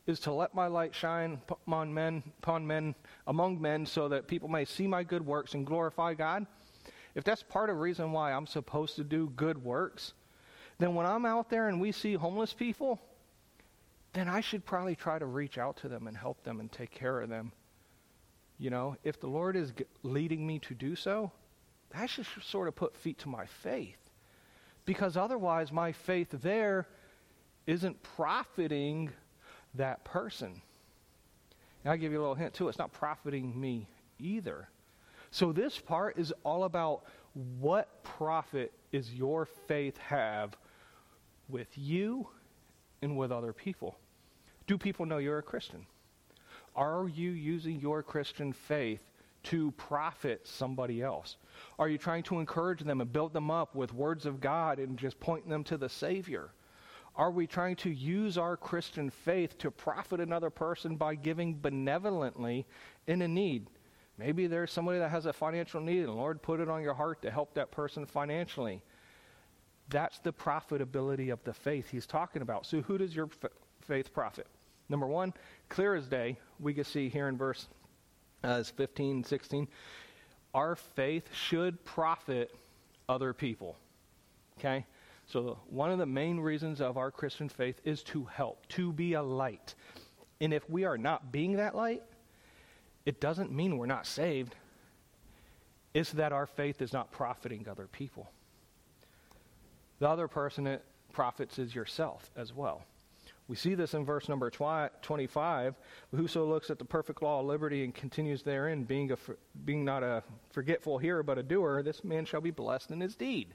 is 0.07 0.19
to 0.21 0.33
let 0.33 0.53
my 0.53 0.67
light 0.67 0.93
shine 0.93 1.41
upon 1.47 1.93
men, 1.93 2.23
upon 2.39 2.65
men, 2.65 2.95
among 3.27 3.61
men, 3.61 3.85
so 3.85 4.09
that 4.09 4.27
people 4.27 4.49
may 4.49 4.65
see 4.65 4.87
my 4.87 5.03
good 5.03 5.25
works 5.25 5.53
and 5.53 5.65
glorify 5.65 6.13
God, 6.13 6.45
if 7.15 7.23
that's 7.23 7.43
part 7.43 7.69
of 7.69 7.75
the 7.75 7.81
reason 7.81 8.11
why 8.11 8.33
I'm 8.33 8.47
supposed 8.47 8.95
to 8.95 9.03
do 9.03 9.31
good 9.35 9.63
works, 9.63 10.13
then 10.79 10.95
when 10.95 11.05
I'm 11.05 11.25
out 11.25 11.49
there 11.49 11.67
and 11.67 11.79
we 11.79 11.91
see 11.91 12.15
homeless 12.15 12.53
people, 12.53 12.99
then 14.13 14.27
I 14.27 14.41
should 14.41 14.65
probably 14.65 14.95
try 14.95 15.19
to 15.19 15.25
reach 15.25 15.57
out 15.57 15.77
to 15.77 15.87
them 15.87 16.07
and 16.07 16.17
help 16.17 16.43
them 16.43 16.59
and 16.59 16.71
take 16.71 16.91
care 16.91 17.21
of 17.21 17.29
them. 17.29 17.51
You 18.57 18.69
know, 18.69 18.97
if 19.03 19.19
the 19.19 19.27
Lord 19.27 19.55
is 19.55 19.73
leading 20.03 20.45
me 20.45 20.59
to 20.59 20.73
do 20.73 20.95
so, 20.95 21.31
that 21.91 22.09
should 22.09 22.27
sort 22.43 22.67
of 22.67 22.75
put 22.75 22.95
feet 22.95 23.19
to 23.19 23.29
my 23.29 23.45
faith. 23.45 23.97
Because 24.85 25.15
otherwise, 25.15 25.71
my 25.71 25.91
faith 25.91 26.29
there 26.31 26.87
isn't 27.65 28.01
profiting 28.03 29.11
that 29.75 30.03
person. 30.03 30.61
And 31.83 31.91
I'll 31.91 31.97
give 31.97 32.11
you 32.11 32.19
a 32.19 32.21
little 32.21 32.35
hint 32.35 32.53
too. 32.53 32.67
It's 32.67 32.77
not 32.77 32.91
profiting 32.91 33.59
me 33.59 33.87
either. 34.19 34.67
So 35.31 35.51
this 35.51 35.79
part 35.79 36.17
is 36.17 36.33
all 36.43 36.65
about 36.65 37.05
what 37.59 38.03
profit 38.03 38.73
is 38.91 39.13
your 39.13 39.45
faith 39.45 39.97
have 39.97 40.57
with 41.47 41.69
you 41.77 42.27
and 43.01 43.17
with 43.17 43.31
other 43.31 43.53
people? 43.53 43.97
Do 44.67 44.77
people 44.77 45.05
know 45.05 45.17
you're 45.17 45.39
a 45.39 45.43
Christian? 45.43 45.85
Are 46.75 47.07
you 47.07 47.31
using 47.31 47.79
your 47.79 48.01
Christian 48.03 48.53
faith 48.53 49.01
to 49.43 49.71
profit 49.71 50.47
somebody 50.47 51.01
else? 51.01 51.37
Are 51.79 51.89
you 51.89 51.97
trying 51.97 52.23
to 52.23 52.39
encourage 52.39 52.81
them 52.81 53.01
and 53.01 53.11
build 53.11 53.33
them 53.33 53.51
up 53.51 53.75
with 53.75 53.93
words 53.93 54.25
of 54.25 54.39
God 54.39 54.79
and 54.79 54.97
just 54.97 55.19
pointing 55.19 55.49
them 55.49 55.63
to 55.65 55.77
the 55.77 55.89
Savior? 55.89 56.51
Are 57.15 57.31
we 57.31 57.45
trying 57.45 57.75
to 57.77 57.89
use 57.89 58.37
our 58.37 58.55
Christian 58.55 59.09
faith 59.09 59.57
to 59.59 59.71
profit 59.71 60.21
another 60.21 60.49
person 60.49 60.95
by 60.95 61.15
giving 61.15 61.55
benevolently 61.55 62.65
in 63.07 63.21
a 63.21 63.27
need? 63.27 63.67
Maybe 64.17 64.47
there's 64.47 64.71
somebody 64.71 64.99
that 64.99 65.09
has 65.09 65.25
a 65.25 65.33
financial 65.33 65.81
need, 65.81 66.03
and 66.03 66.15
Lord 66.15 66.41
put 66.41 66.59
it 66.59 66.69
on 66.69 66.81
your 66.81 66.93
heart 66.93 67.21
to 67.23 67.31
help 67.31 67.53
that 67.55 67.71
person 67.71 68.05
financially. 68.05 68.81
That's 69.89 70.19
the 70.19 70.31
profitability 70.31 71.33
of 71.33 71.43
the 71.43 71.53
faith 71.53 71.89
he's 71.89 72.05
talking 72.05 72.41
about. 72.41 72.65
So, 72.65 72.81
who 72.81 72.97
does 72.97 73.15
your 73.15 73.29
faith 73.91 74.13
profit? 74.13 74.47
Number 74.87 75.05
one, 75.05 75.33
clear 75.67 75.95
as 75.95 76.07
day, 76.07 76.39
we 76.61 76.73
can 76.73 76.85
see 76.85 77.09
here 77.09 77.27
in 77.27 77.37
verse 77.37 77.67
uh, 78.41 78.63
15, 78.63 79.25
16, 79.25 79.67
our 80.53 80.77
faith 80.77 81.27
should 81.33 81.83
profit 81.83 82.55
other 83.09 83.33
people. 83.33 83.75
Okay? 84.57 84.85
So, 85.27 85.59
one 85.69 85.91
of 85.91 85.97
the 85.97 86.05
main 86.05 86.39
reasons 86.39 86.79
of 86.79 86.95
our 86.95 87.11
Christian 87.11 87.49
faith 87.49 87.81
is 87.83 88.01
to 88.03 88.23
help, 88.23 88.65
to 88.69 88.93
be 88.93 89.15
a 89.15 89.21
light. 89.21 89.75
And 90.39 90.53
if 90.53 90.69
we 90.69 90.85
are 90.85 90.97
not 90.97 91.33
being 91.33 91.57
that 91.57 91.75
light, 91.75 92.01
it 93.05 93.19
doesn't 93.19 93.51
mean 93.51 93.77
we're 93.77 93.87
not 93.87 94.07
saved. 94.07 94.55
It's 95.93 96.13
that 96.13 96.31
our 96.31 96.47
faith 96.47 96.81
is 96.81 96.93
not 96.93 97.11
profiting 97.11 97.67
other 97.67 97.87
people. 97.87 98.31
The 99.99 100.07
other 100.07 100.29
person 100.29 100.63
that 100.63 100.83
profits 101.11 101.59
is 101.59 101.75
yourself 101.75 102.31
as 102.37 102.53
well. 102.53 102.85
We 103.51 103.57
see 103.57 103.75
this 103.75 103.93
in 103.93 104.05
verse 104.05 104.29
number 104.29 104.49
25. 104.49 105.75
Whoso 106.15 106.45
looks 106.45 106.69
at 106.69 106.79
the 106.79 106.85
perfect 106.85 107.21
law 107.21 107.41
of 107.41 107.47
liberty 107.47 107.83
and 107.83 107.93
continues 107.93 108.43
therein, 108.43 108.85
being, 108.85 109.11
a, 109.11 109.17
being 109.65 109.83
not 109.83 110.03
a 110.03 110.23
forgetful 110.51 110.99
hearer 110.99 111.21
but 111.21 111.37
a 111.37 111.43
doer, 111.43 111.83
this 111.83 112.01
man 112.01 112.23
shall 112.23 112.39
be 112.39 112.51
blessed 112.51 112.91
in 112.91 113.01
his 113.01 113.13
deed. 113.13 113.53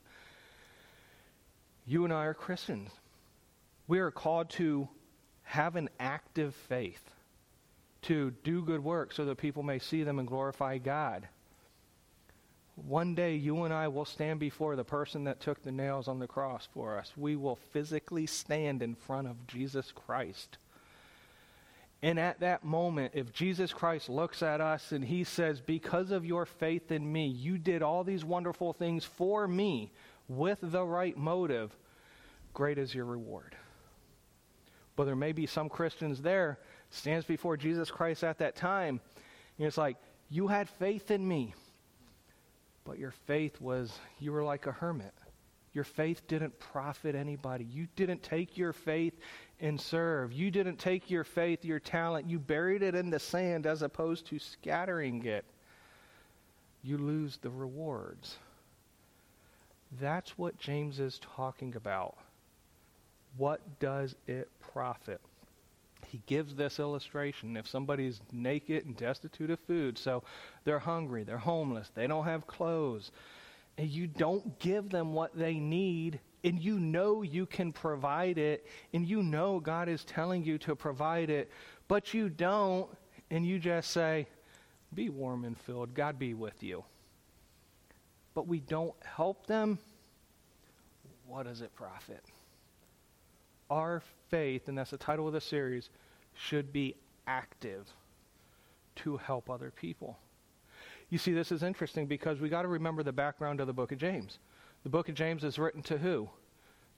You 1.86 2.04
and 2.04 2.12
I 2.12 2.26
are 2.26 2.34
Christians. 2.34 2.90
We 3.88 4.00
are 4.00 4.10
called 4.10 4.50
to 4.50 4.86
have 5.44 5.76
an 5.76 5.88
active 5.98 6.54
faith, 6.54 7.10
to 8.02 8.32
do 8.44 8.60
good 8.60 8.84
work 8.84 9.14
so 9.14 9.24
that 9.24 9.38
people 9.38 9.62
may 9.62 9.78
see 9.78 10.02
them 10.02 10.18
and 10.18 10.28
glorify 10.28 10.76
God. 10.76 11.26
One 12.76 13.14
day, 13.14 13.36
you 13.36 13.64
and 13.64 13.72
I 13.72 13.88
will 13.88 14.04
stand 14.04 14.38
before 14.38 14.76
the 14.76 14.84
person 14.84 15.24
that 15.24 15.40
took 15.40 15.62
the 15.62 15.72
nails 15.72 16.08
on 16.08 16.18
the 16.18 16.26
cross 16.26 16.68
for 16.72 16.98
us. 16.98 17.12
We 17.16 17.34
will 17.34 17.56
physically 17.56 18.26
stand 18.26 18.82
in 18.82 18.94
front 18.94 19.28
of 19.28 19.46
Jesus 19.46 19.92
Christ. 19.92 20.58
And 22.02 22.18
at 22.20 22.40
that 22.40 22.64
moment, 22.64 23.14
if 23.14 23.32
Jesus 23.32 23.72
Christ 23.72 24.10
looks 24.10 24.42
at 24.42 24.60
us 24.60 24.92
and 24.92 25.02
he 25.02 25.24
says, 25.24 25.60
Because 25.60 26.10
of 26.10 26.26
your 26.26 26.44
faith 26.44 26.92
in 26.92 27.10
me, 27.10 27.26
you 27.26 27.56
did 27.56 27.82
all 27.82 28.04
these 28.04 28.24
wonderful 28.24 28.74
things 28.74 29.06
for 29.06 29.48
me 29.48 29.90
with 30.28 30.58
the 30.60 30.84
right 30.84 31.16
motive, 31.16 31.74
great 32.52 32.76
is 32.76 32.94
your 32.94 33.06
reward. 33.06 33.56
But 34.96 35.04
there 35.04 35.16
may 35.16 35.32
be 35.32 35.46
some 35.46 35.70
Christians 35.70 36.20
there, 36.20 36.58
stands 36.90 37.24
before 37.24 37.56
Jesus 37.56 37.90
Christ 37.90 38.22
at 38.22 38.38
that 38.38 38.54
time, 38.54 39.00
and 39.56 39.66
it's 39.66 39.78
like, 39.78 39.96
You 40.28 40.48
had 40.48 40.68
faith 40.68 41.10
in 41.10 41.26
me. 41.26 41.54
But 42.86 42.98
your 42.98 43.12
faith 43.26 43.60
was, 43.60 43.98
you 44.20 44.32
were 44.32 44.44
like 44.44 44.66
a 44.66 44.72
hermit. 44.72 45.12
Your 45.72 45.84
faith 45.84 46.26
didn't 46.26 46.58
profit 46.58 47.14
anybody. 47.14 47.64
You 47.64 47.86
didn't 47.96 48.22
take 48.22 48.56
your 48.56 48.72
faith 48.72 49.12
and 49.60 49.80
serve. 49.80 50.32
You 50.32 50.50
didn't 50.50 50.78
take 50.78 51.10
your 51.10 51.24
faith, 51.24 51.64
your 51.64 51.80
talent, 51.80 52.30
you 52.30 52.38
buried 52.38 52.82
it 52.82 52.94
in 52.94 53.10
the 53.10 53.18
sand 53.18 53.66
as 53.66 53.82
opposed 53.82 54.26
to 54.28 54.38
scattering 54.38 55.24
it. 55.24 55.44
You 56.82 56.98
lose 56.98 57.38
the 57.38 57.50
rewards. 57.50 58.36
That's 60.00 60.38
what 60.38 60.58
James 60.58 61.00
is 61.00 61.20
talking 61.36 61.74
about. 61.76 62.16
What 63.36 63.60
does 63.80 64.14
it 64.26 64.48
profit? 64.72 65.20
He 66.16 66.22
gives 66.24 66.54
this 66.54 66.80
illustration. 66.80 67.58
If 67.58 67.68
somebody's 67.68 68.22
naked 68.32 68.86
and 68.86 68.96
destitute 68.96 69.50
of 69.50 69.60
food, 69.60 69.98
so 69.98 70.22
they're 70.64 70.78
hungry, 70.78 71.24
they're 71.24 71.36
homeless, 71.36 71.90
they 71.94 72.06
don't 72.06 72.24
have 72.24 72.46
clothes, 72.46 73.10
and 73.76 73.86
you 73.90 74.06
don't 74.06 74.58
give 74.58 74.88
them 74.88 75.12
what 75.12 75.36
they 75.36 75.58
need, 75.58 76.18
and 76.42 76.58
you 76.58 76.80
know 76.80 77.20
you 77.20 77.44
can 77.44 77.70
provide 77.70 78.38
it, 78.38 78.66
and 78.94 79.06
you 79.06 79.22
know 79.22 79.60
God 79.60 79.90
is 79.90 80.06
telling 80.06 80.42
you 80.42 80.56
to 80.58 80.74
provide 80.74 81.28
it, 81.28 81.50
but 81.86 82.14
you 82.14 82.30
don't, 82.30 82.88
and 83.30 83.46
you 83.46 83.58
just 83.58 83.90
say, 83.90 84.26
Be 84.94 85.10
warm 85.10 85.44
and 85.44 85.58
filled, 85.58 85.92
God 85.92 86.18
be 86.18 86.32
with 86.32 86.62
you. 86.62 86.82
But 88.32 88.46
we 88.46 88.60
don't 88.60 88.94
help 89.04 89.46
them, 89.46 89.78
what 91.26 91.44
does 91.44 91.60
it 91.60 91.74
profit? 91.74 92.24
Our 93.68 94.02
faith, 94.30 94.68
and 94.68 94.78
that's 94.78 94.92
the 94.92 94.96
title 94.96 95.26
of 95.26 95.34
the 95.34 95.40
series, 95.42 95.90
should 96.36 96.72
be 96.72 96.94
active 97.26 97.88
to 98.96 99.16
help 99.16 99.50
other 99.50 99.70
people. 99.70 100.18
You 101.08 101.18
see, 101.18 101.32
this 101.32 101.52
is 101.52 101.62
interesting 101.62 102.06
because 102.06 102.40
we 102.40 102.48
got 102.48 102.62
to 102.62 102.68
remember 102.68 103.02
the 103.02 103.12
background 103.12 103.60
of 103.60 103.66
the 103.66 103.72
book 103.72 103.92
of 103.92 103.98
James. 103.98 104.38
The 104.82 104.90
book 104.90 105.08
of 105.08 105.14
James 105.14 105.44
is 105.44 105.58
written 105.58 105.82
to 105.82 105.98
who? 105.98 106.28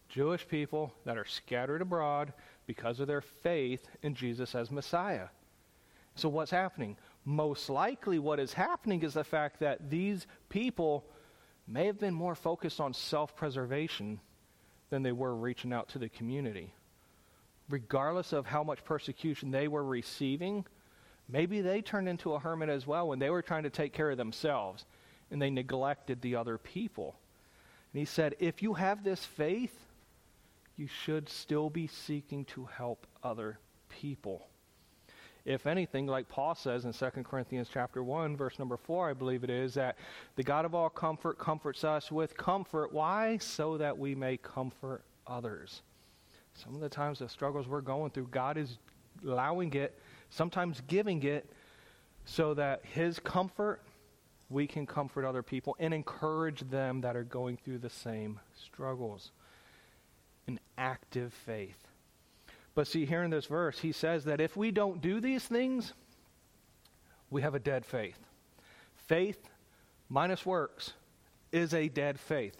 Jewish 0.09 0.49
people 0.49 0.93
that 1.05 1.19
are 1.19 1.27
scattered 1.27 1.83
abroad 1.83 2.33
because 2.67 3.01
of 3.01 3.07
their 3.07 3.21
faith 3.21 3.87
in 4.03 4.15
Jesus 4.15 4.55
as 4.55 4.71
Messiah. 4.71 5.29
So, 6.15 6.29
what's 6.29 6.51
happening? 6.51 6.97
Most 7.25 7.69
likely, 7.69 8.19
what 8.19 8.41
is 8.41 8.53
happening 8.55 9.03
is 9.03 9.15
the 9.15 9.25
fact 9.25 9.61
that 9.61 9.91
these 9.91 10.27
people 10.49 11.05
may 11.67 11.87
have 11.87 12.01
been 12.01 12.15
more 12.15 12.35
focused 12.35 12.81
on 12.81 12.95
self 12.95 13.37
preservation 13.37 14.21
than 14.91 15.03
they 15.03 15.13
were 15.13 15.35
reaching 15.35 15.73
out 15.73 15.89
to 15.91 15.99
the 15.99 16.09
community. 16.09 16.73
Regardless 17.69 18.33
of 18.33 18.47
how 18.47 18.63
much 18.65 18.85
persecution 18.85 19.51
they 19.51 19.69
were 19.69 19.85
receiving, 19.85 20.65
maybe 21.29 21.61
they 21.61 21.83
turned 21.83 22.09
into 22.09 22.33
a 22.35 22.39
hermit 22.39 22.69
as 22.69 22.87
well 22.87 23.09
when 23.09 23.19
they 23.19 23.31
were 23.31 23.43
trying 23.43 23.65
to 23.65 23.71
take 23.71 23.93
care 23.93 24.11
of 24.11 24.17
themselves 24.17 24.87
and 25.31 25.41
they 25.41 25.51
neglected 25.51 26.23
the 26.23 26.37
other 26.37 26.57
people. 26.57 27.15
And 27.93 28.01
he 28.01 28.07
said, 28.07 28.35
if 28.39 28.63
you 28.63 28.75
have 28.75 29.05
this 29.05 29.25
faith, 29.25 29.75
you 30.77 30.87
should 30.87 31.29
still 31.29 31.69
be 31.69 31.87
seeking 31.87 32.45
to 32.47 32.65
help 32.67 33.07
other 33.23 33.59
people. 33.89 34.47
If 35.45 35.67
anything, 35.67 36.07
like 36.07 36.29
Paul 36.29 36.55
says 36.55 36.85
in 36.85 36.93
2 36.93 37.23
Corinthians 37.23 37.69
chapter 37.73 38.03
1, 38.03 38.37
verse 38.37 38.59
number 38.59 38.77
4, 38.77 39.11
I 39.11 39.13
believe 39.15 39.45
it 39.45 39.51
is, 39.51 39.75
that 39.75 39.97
the 40.37 40.43
God 40.43 40.65
of 40.65 40.75
all 40.75 40.91
comfort 40.91 41.39
comforts 41.39 41.85
us 41.85 42.13
with 42.13 42.37
comfort. 42.37 42.93
Why? 42.93 43.39
So 43.39 43.79
that 43.79 43.99
we 43.99 44.15
may 44.15 44.37
comfort 44.37 45.03
others. 45.27 45.83
Some 46.63 46.75
of 46.75 46.81
the 46.81 46.89
times 46.89 47.21
the 47.21 47.29
struggles 47.29 47.69
we're 47.69 47.81
going 47.81 48.11
through, 48.11 48.29
God 48.31 48.57
is 48.57 48.79
allowing 49.25 49.73
it, 49.75 49.99
sometimes 50.31 50.83
giving 50.87 51.23
it, 51.23 51.49
so 52.25 52.53
that 52.55 52.85
His 52.85 53.19
comfort, 53.21 53.81
we 54.51 54.67
can 54.67 54.85
comfort 54.87 55.25
other 55.25 55.43
people 55.43 55.77
and 55.79 55.95
encourage 55.95 56.69
them 56.69 57.01
that 57.03 57.17
are 57.17 57.25
going 57.25 57.59
through 57.59 57.79
the 57.79 57.91
same 57.91 58.41
struggles. 58.61 59.31
An 60.47 60.59
active 60.77 61.33
faith. 61.33 61.79
But 62.75 62.87
see, 62.87 63.07
here 63.07 63.23
in 63.23 63.31
this 63.31 63.47
verse, 63.47 63.79
he 63.79 63.93
says 63.93 64.25
that 64.25 64.41
if 64.41 64.57
we 64.57 64.71
don't 64.71 65.01
do 65.01 65.21
these 65.21 65.45
things, 65.45 65.93
we 67.31 67.43
have 67.43 67.55
a 67.55 67.59
dead 67.59 67.85
faith. 67.85 68.19
Faith 69.07 69.49
minus 70.09 70.45
works 70.45 70.93
is 71.53 71.73
a 71.75 71.89
dead 71.89 72.19
faith. 72.19 72.57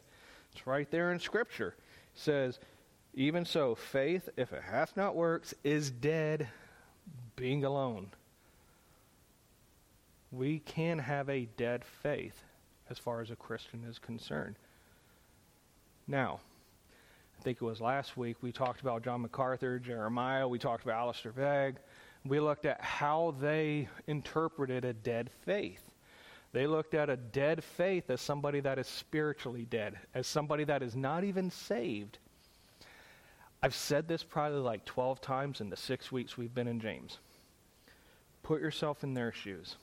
It's 0.53 0.67
right 0.67 0.91
there 0.91 1.13
in 1.13 1.21
Scripture. 1.21 1.75
It 2.15 2.21
says, 2.21 2.59
even 3.19 3.45
so, 3.45 3.75
faith, 3.75 4.29
if 4.37 4.53
it 4.53 4.63
hath 4.63 4.97
not 4.97 5.17
works, 5.17 5.53
is 5.65 5.91
dead, 5.91 6.47
being 7.35 7.65
alone. 7.65 8.07
We 10.31 10.61
can 10.61 11.01
have 11.01 11.29
a 11.29 11.49
dead 11.57 11.85
faith 11.85 12.41
as 12.89 12.97
far 12.97 13.21
as 13.21 13.33
a 13.33 13.37
Christian 13.37 13.83
is 13.91 13.99
concerned. 13.99 14.55
Now, 16.07 16.39
I 17.37 17.43
think 17.43 17.59
it 17.61 17.65
was 17.65 17.81
last 17.81 18.17
week, 18.17 18.37
we 18.41 18.53
talked 18.53 18.83
about 18.83 19.03
John 19.03 19.23
MacArthur, 19.23 19.81
Jeremiah, 19.81 20.47
we 20.47 20.61
talked 20.61 20.85
about 20.85 21.01
Alistair 21.01 21.33
Begg. 21.33 21.75
We 22.25 22.39
looked 22.39 22.67
at 22.67 22.81
how 22.81 23.35
they 23.41 23.89
interpreted 24.07 24.85
a 24.85 24.93
dead 24.93 25.29
faith. 25.45 25.83
They 26.53 26.69
looked 26.69 26.95
at 26.95 27.11
a 27.11 27.17
dead 27.17 27.65
faith 27.65 28.11
as 28.11 28.21
somebody 28.21 28.61
that 28.61 28.79
is 28.79 28.87
spiritually 28.87 29.67
dead, 29.69 29.99
as 30.15 30.29
somebody 30.29 30.63
that 30.65 30.85
is 30.85 30.95
not 30.95 31.25
even 31.25 31.51
saved. 31.51 32.19
I've 33.63 33.75
said 33.75 34.07
this 34.07 34.23
probably 34.23 34.61
like 34.61 34.85
12 34.85 35.21
times 35.21 35.61
in 35.61 35.71
the 35.71 35.77
six 35.77 36.13
weeks 36.13 36.37
we've 36.37 36.55
been 36.55 36.69
in 36.69 36.81
James. 36.81 37.19
Put 38.43 38.61
yourself 38.61 39.03
in 39.03 39.15
their 39.15 39.33
shoes. 39.33 39.77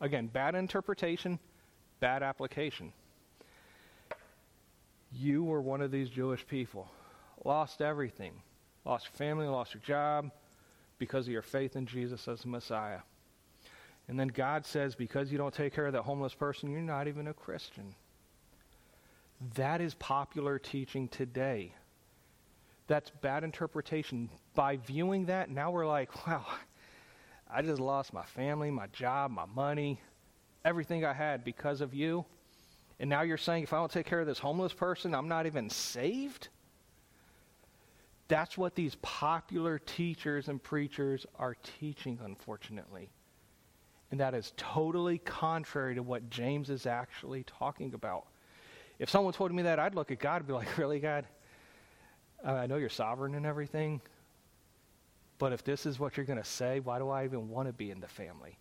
Again, 0.00 0.26
bad 0.26 0.54
interpretation, 0.54 1.38
bad 2.00 2.22
application. 2.22 2.92
You 5.10 5.42
were 5.42 5.62
one 5.62 5.80
of 5.80 5.90
these 5.90 6.10
Jewish 6.10 6.46
people, 6.46 6.88
lost 7.44 7.80
everything, 7.80 8.32
lost 8.84 9.08
family, 9.08 9.46
lost 9.46 9.72
your 9.72 9.82
job 9.82 10.30
because 10.98 11.26
of 11.26 11.32
your 11.32 11.42
faith 11.42 11.76
in 11.76 11.86
Jesus 11.86 12.28
as 12.28 12.42
the 12.42 12.48
Messiah. 12.48 13.00
And 14.06 14.18
then 14.18 14.28
God 14.28 14.66
says, 14.66 14.94
because 14.94 15.32
you 15.32 15.38
don't 15.38 15.54
take 15.54 15.74
care 15.74 15.86
of 15.86 15.92
that 15.94 16.02
homeless 16.02 16.34
person, 16.34 16.70
you're 16.70 16.80
not 16.80 17.08
even 17.08 17.28
a 17.28 17.34
Christian. 17.34 17.94
That 19.54 19.80
is 19.80 19.94
popular 19.94 20.58
teaching 20.58 21.08
today. 21.08 21.74
That's 22.88 23.10
bad 23.20 23.44
interpretation. 23.44 24.30
By 24.54 24.78
viewing 24.78 25.26
that, 25.26 25.50
now 25.50 25.70
we're 25.70 25.86
like, 25.86 26.26
wow, 26.26 26.44
I 27.48 27.62
just 27.62 27.80
lost 27.80 28.12
my 28.12 28.24
family, 28.24 28.70
my 28.70 28.88
job, 28.88 29.30
my 29.30 29.46
money, 29.46 30.00
everything 30.64 31.04
I 31.04 31.12
had 31.12 31.44
because 31.44 31.80
of 31.80 31.94
you. 31.94 32.24
And 32.98 33.08
now 33.08 33.22
you're 33.22 33.36
saying 33.36 33.62
if 33.62 33.72
I 33.72 33.76
don't 33.76 33.92
take 33.92 34.06
care 34.06 34.20
of 34.20 34.26
this 34.26 34.40
homeless 34.40 34.72
person, 34.72 35.14
I'm 35.14 35.28
not 35.28 35.46
even 35.46 35.70
saved? 35.70 36.48
That's 38.26 38.58
what 38.58 38.74
these 38.74 38.96
popular 38.96 39.78
teachers 39.78 40.48
and 40.48 40.62
preachers 40.62 41.24
are 41.38 41.56
teaching, 41.78 42.18
unfortunately. 42.24 43.10
And 44.10 44.20
that 44.20 44.34
is 44.34 44.52
totally 44.56 45.18
contrary 45.18 45.94
to 45.94 46.02
what 46.02 46.28
James 46.30 46.70
is 46.70 46.86
actually 46.86 47.44
talking 47.44 47.94
about. 47.94 48.26
If 48.98 49.10
someone 49.10 49.32
told 49.32 49.52
me 49.52 49.62
that, 49.62 49.78
I'd 49.78 49.94
look 49.94 50.10
at 50.10 50.18
God 50.18 50.36
and 50.36 50.46
be 50.46 50.54
like, 50.54 50.78
Really, 50.78 50.98
God? 50.98 51.26
I 52.44 52.66
know 52.66 52.76
you're 52.76 52.88
sovereign 52.88 53.34
and 53.34 53.44
everything, 53.44 54.00
but 55.38 55.52
if 55.52 55.64
this 55.64 55.86
is 55.86 55.98
what 55.98 56.16
you're 56.16 56.26
going 56.26 56.38
to 56.38 56.44
say, 56.44 56.80
why 56.80 56.98
do 56.98 57.08
I 57.08 57.24
even 57.24 57.48
want 57.48 57.68
to 57.68 57.72
be 57.72 57.90
in 57.90 58.00
the 58.00 58.08
family? 58.08 58.58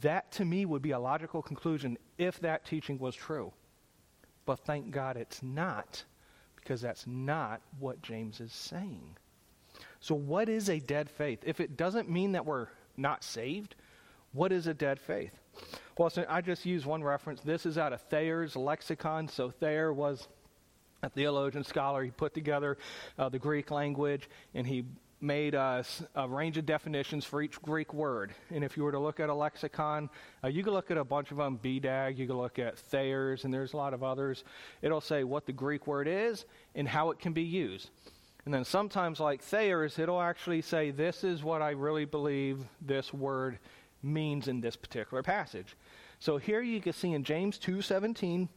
That 0.00 0.30
to 0.32 0.44
me 0.44 0.64
would 0.64 0.82
be 0.82 0.90
a 0.90 0.98
logical 0.98 1.42
conclusion 1.42 1.98
if 2.18 2.40
that 2.40 2.64
teaching 2.64 2.98
was 2.98 3.14
true. 3.14 3.52
But 4.44 4.60
thank 4.60 4.90
God 4.90 5.16
it's 5.16 5.42
not, 5.42 6.02
because 6.56 6.80
that's 6.80 7.06
not 7.06 7.60
what 7.78 8.02
James 8.02 8.40
is 8.40 8.52
saying. 8.52 9.16
So, 10.00 10.14
what 10.14 10.48
is 10.48 10.68
a 10.68 10.80
dead 10.80 11.10
faith? 11.10 11.40
If 11.44 11.60
it 11.60 11.76
doesn't 11.76 12.08
mean 12.08 12.32
that 12.32 12.46
we're 12.46 12.68
not 12.96 13.22
saved, 13.22 13.74
what 14.32 14.52
is 14.52 14.66
a 14.66 14.74
dead 14.74 15.00
faith? 15.00 15.38
Well, 15.96 16.10
so 16.10 16.24
I 16.28 16.40
just 16.40 16.64
use 16.64 16.86
one 16.86 17.02
reference. 17.02 17.40
This 17.40 17.66
is 17.66 17.78
out 17.78 17.92
of 17.92 18.00
Thayer's 18.02 18.56
lexicon. 18.56 19.28
So, 19.28 19.50
Thayer 19.50 19.92
was 19.92 20.28
a 21.02 21.08
theologian, 21.08 21.64
scholar. 21.64 22.04
He 22.04 22.10
put 22.10 22.34
together 22.34 22.78
uh, 23.18 23.28
the 23.28 23.38
Greek 23.38 23.70
language 23.70 24.28
and 24.54 24.66
he 24.66 24.84
made 25.20 25.54
a, 25.54 25.84
a, 26.14 26.28
range 26.28 26.56
of 26.58 26.66
definitions 26.66 27.24
for 27.24 27.42
each 27.42 27.60
Greek 27.62 27.92
word. 27.92 28.32
And 28.50 28.62
if 28.62 28.76
you 28.76 28.84
were 28.84 28.92
to 28.92 28.98
look 28.98 29.18
at 29.18 29.28
a 29.28 29.34
lexicon, 29.34 30.10
uh, 30.44 30.48
you 30.48 30.62
can 30.62 30.72
look 30.72 30.90
at 30.90 30.96
a 30.96 31.04
bunch 31.04 31.32
of 31.32 31.38
them, 31.38 31.58
BDAG, 31.62 32.16
you 32.16 32.26
can 32.28 32.36
look 32.36 32.58
at 32.58 32.78
Thayer's, 32.78 33.44
and 33.44 33.52
there's 33.52 33.72
a 33.72 33.76
lot 33.76 33.94
of 33.94 34.04
others. 34.04 34.44
It'll 34.80 35.00
say 35.00 35.24
what 35.24 35.46
the 35.46 35.52
Greek 35.52 35.86
word 35.86 36.06
is 36.06 36.44
and 36.76 36.86
how 36.86 37.10
it 37.10 37.18
can 37.18 37.32
be 37.32 37.42
used. 37.42 37.90
And 38.44 38.54
then 38.54 38.64
sometimes, 38.64 39.18
like 39.18 39.42
Thayer's, 39.42 39.98
it'll 39.98 40.22
actually 40.22 40.62
say, 40.62 40.90
This 40.90 41.24
is 41.24 41.42
what 41.42 41.62
I 41.62 41.70
really 41.70 42.04
believe 42.04 42.60
this 42.80 43.12
word 43.12 43.58
means 44.02 44.48
in 44.48 44.60
this 44.60 44.76
particular 44.76 45.22
passage. 45.22 45.76
So 46.20 46.36
here 46.36 46.62
you 46.62 46.80
can 46.80 46.92
see 46.92 47.12
in 47.12 47.24
James 47.24 47.58
2:17, 47.58 48.48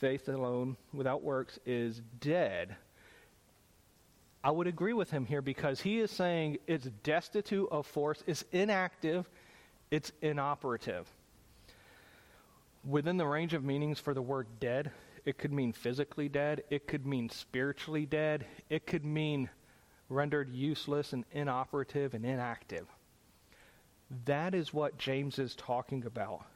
faith 0.00 0.28
alone 0.28 0.76
without 0.94 1.22
works 1.22 1.58
is 1.66 2.00
dead. 2.20 2.74
I 4.42 4.50
would 4.50 4.66
agree 4.66 4.94
with 4.94 5.10
him 5.10 5.26
here 5.26 5.42
because 5.42 5.82
he 5.82 6.00
is 6.00 6.10
saying 6.10 6.58
it's 6.66 6.86
destitute 7.02 7.68
of 7.70 7.86
force, 7.86 8.24
it's 8.26 8.42
inactive, 8.52 9.28
it's 9.90 10.10
inoperative. 10.22 11.06
Within 12.82 13.18
the 13.18 13.26
range 13.26 13.52
of 13.52 13.62
meanings 13.62 13.98
for 13.98 14.14
the 14.14 14.22
word 14.22 14.46
dead, 14.58 14.90
it 15.26 15.36
could 15.36 15.52
mean 15.52 15.74
physically 15.74 16.30
dead, 16.30 16.64
it 16.70 16.88
could 16.88 17.04
mean 17.04 17.28
spiritually 17.28 18.06
dead, 18.06 18.46
it 18.70 18.86
could 18.86 19.04
mean 19.04 19.50
rendered 20.08 20.48
useless 20.48 21.12
and 21.12 21.26
inoperative 21.32 22.14
and 22.14 22.24
inactive. 22.24 22.86
That 24.24 24.54
is 24.54 24.72
what 24.72 24.96
James 24.96 25.38
is 25.38 25.54
talking 25.54 26.06
about. 26.06 26.46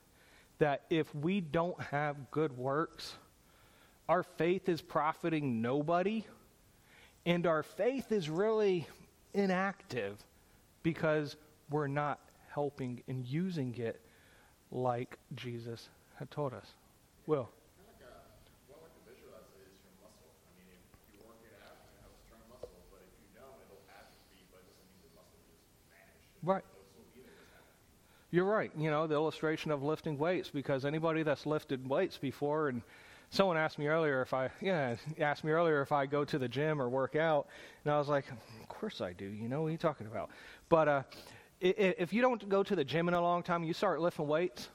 That 0.59 0.85
if 0.88 1.14
we 1.14 1.42
don't 1.42 1.78
have 1.80 2.30
good 2.30 2.57
works, 2.57 3.16
our 4.09 4.23
faith 4.23 4.69
is 4.69 4.83
profiting 4.83 5.62
nobody, 5.62 6.25
and 7.25 7.47
our 7.47 7.62
faith 7.62 8.12
is 8.12 8.29
really 8.29 8.87
inactive 9.33 10.23
because 10.83 11.37
we're 11.71 11.87
not 11.87 12.21
helping 12.51 13.03
and 13.09 13.27
using 13.27 13.75
it 13.77 14.01
like 14.71 15.19
Jesus 15.35 15.88
had 16.17 16.31
taught 16.31 16.53
us. 16.53 16.67
Will. 17.27 17.49
Right. 26.45 26.62
You're 28.31 28.45
right. 28.45 28.71
You 28.77 28.90
know, 28.90 29.07
the 29.07 29.14
illustration 29.14 29.71
of 29.71 29.83
lifting 29.83 30.19
weights, 30.19 30.51
because 30.51 30.85
anybody 30.85 31.23
that's 31.23 31.47
lifted 31.47 31.88
weights 31.88 32.19
before 32.19 32.69
and 32.69 32.83
someone 33.35 33.57
asked 33.57 33.79
me 33.79 33.88
earlier 33.88 34.23
if 34.23 34.33
I, 34.33 34.49
yeah, 34.61 34.94
asked 35.18 35.42
me 35.42 35.51
earlier 35.51 35.83
if 35.83 35.90
I 35.90 36.07
go 36.07 36.25
to 36.25 36.38
the 36.38 36.49
gym 36.49 36.81
or 36.81 36.88
work 36.88 37.16
out, 37.16 37.49
and 37.85 37.92
I 37.92 37.99
was 37.99 38.09
like, 38.09 38.27
of 38.31 38.68
course 38.68 39.01
I 39.01 39.12
do. 39.12 39.25
You 39.25 39.49
know 39.49 39.62
what 39.62 39.66
you're 39.66 39.73
you 39.73 39.79
talking 39.79 40.07
about? 40.07 40.31
But 40.68 40.88
uh, 40.88 41.03
if 41.61 42.12
you 42.12 42.23
don't 42.23 42.49
go 42.49 42.62
to 42.62 42.77
the 42.77 42.85
gym 42.85 43.09
in 43.09 43.14
a 43.14 43.20
long 43.20 43.42
time, 43.42 43.64
you 43.64 43.75
start 43.75 44.01
lifting 44.01 44.29
weights. 44.29 44.68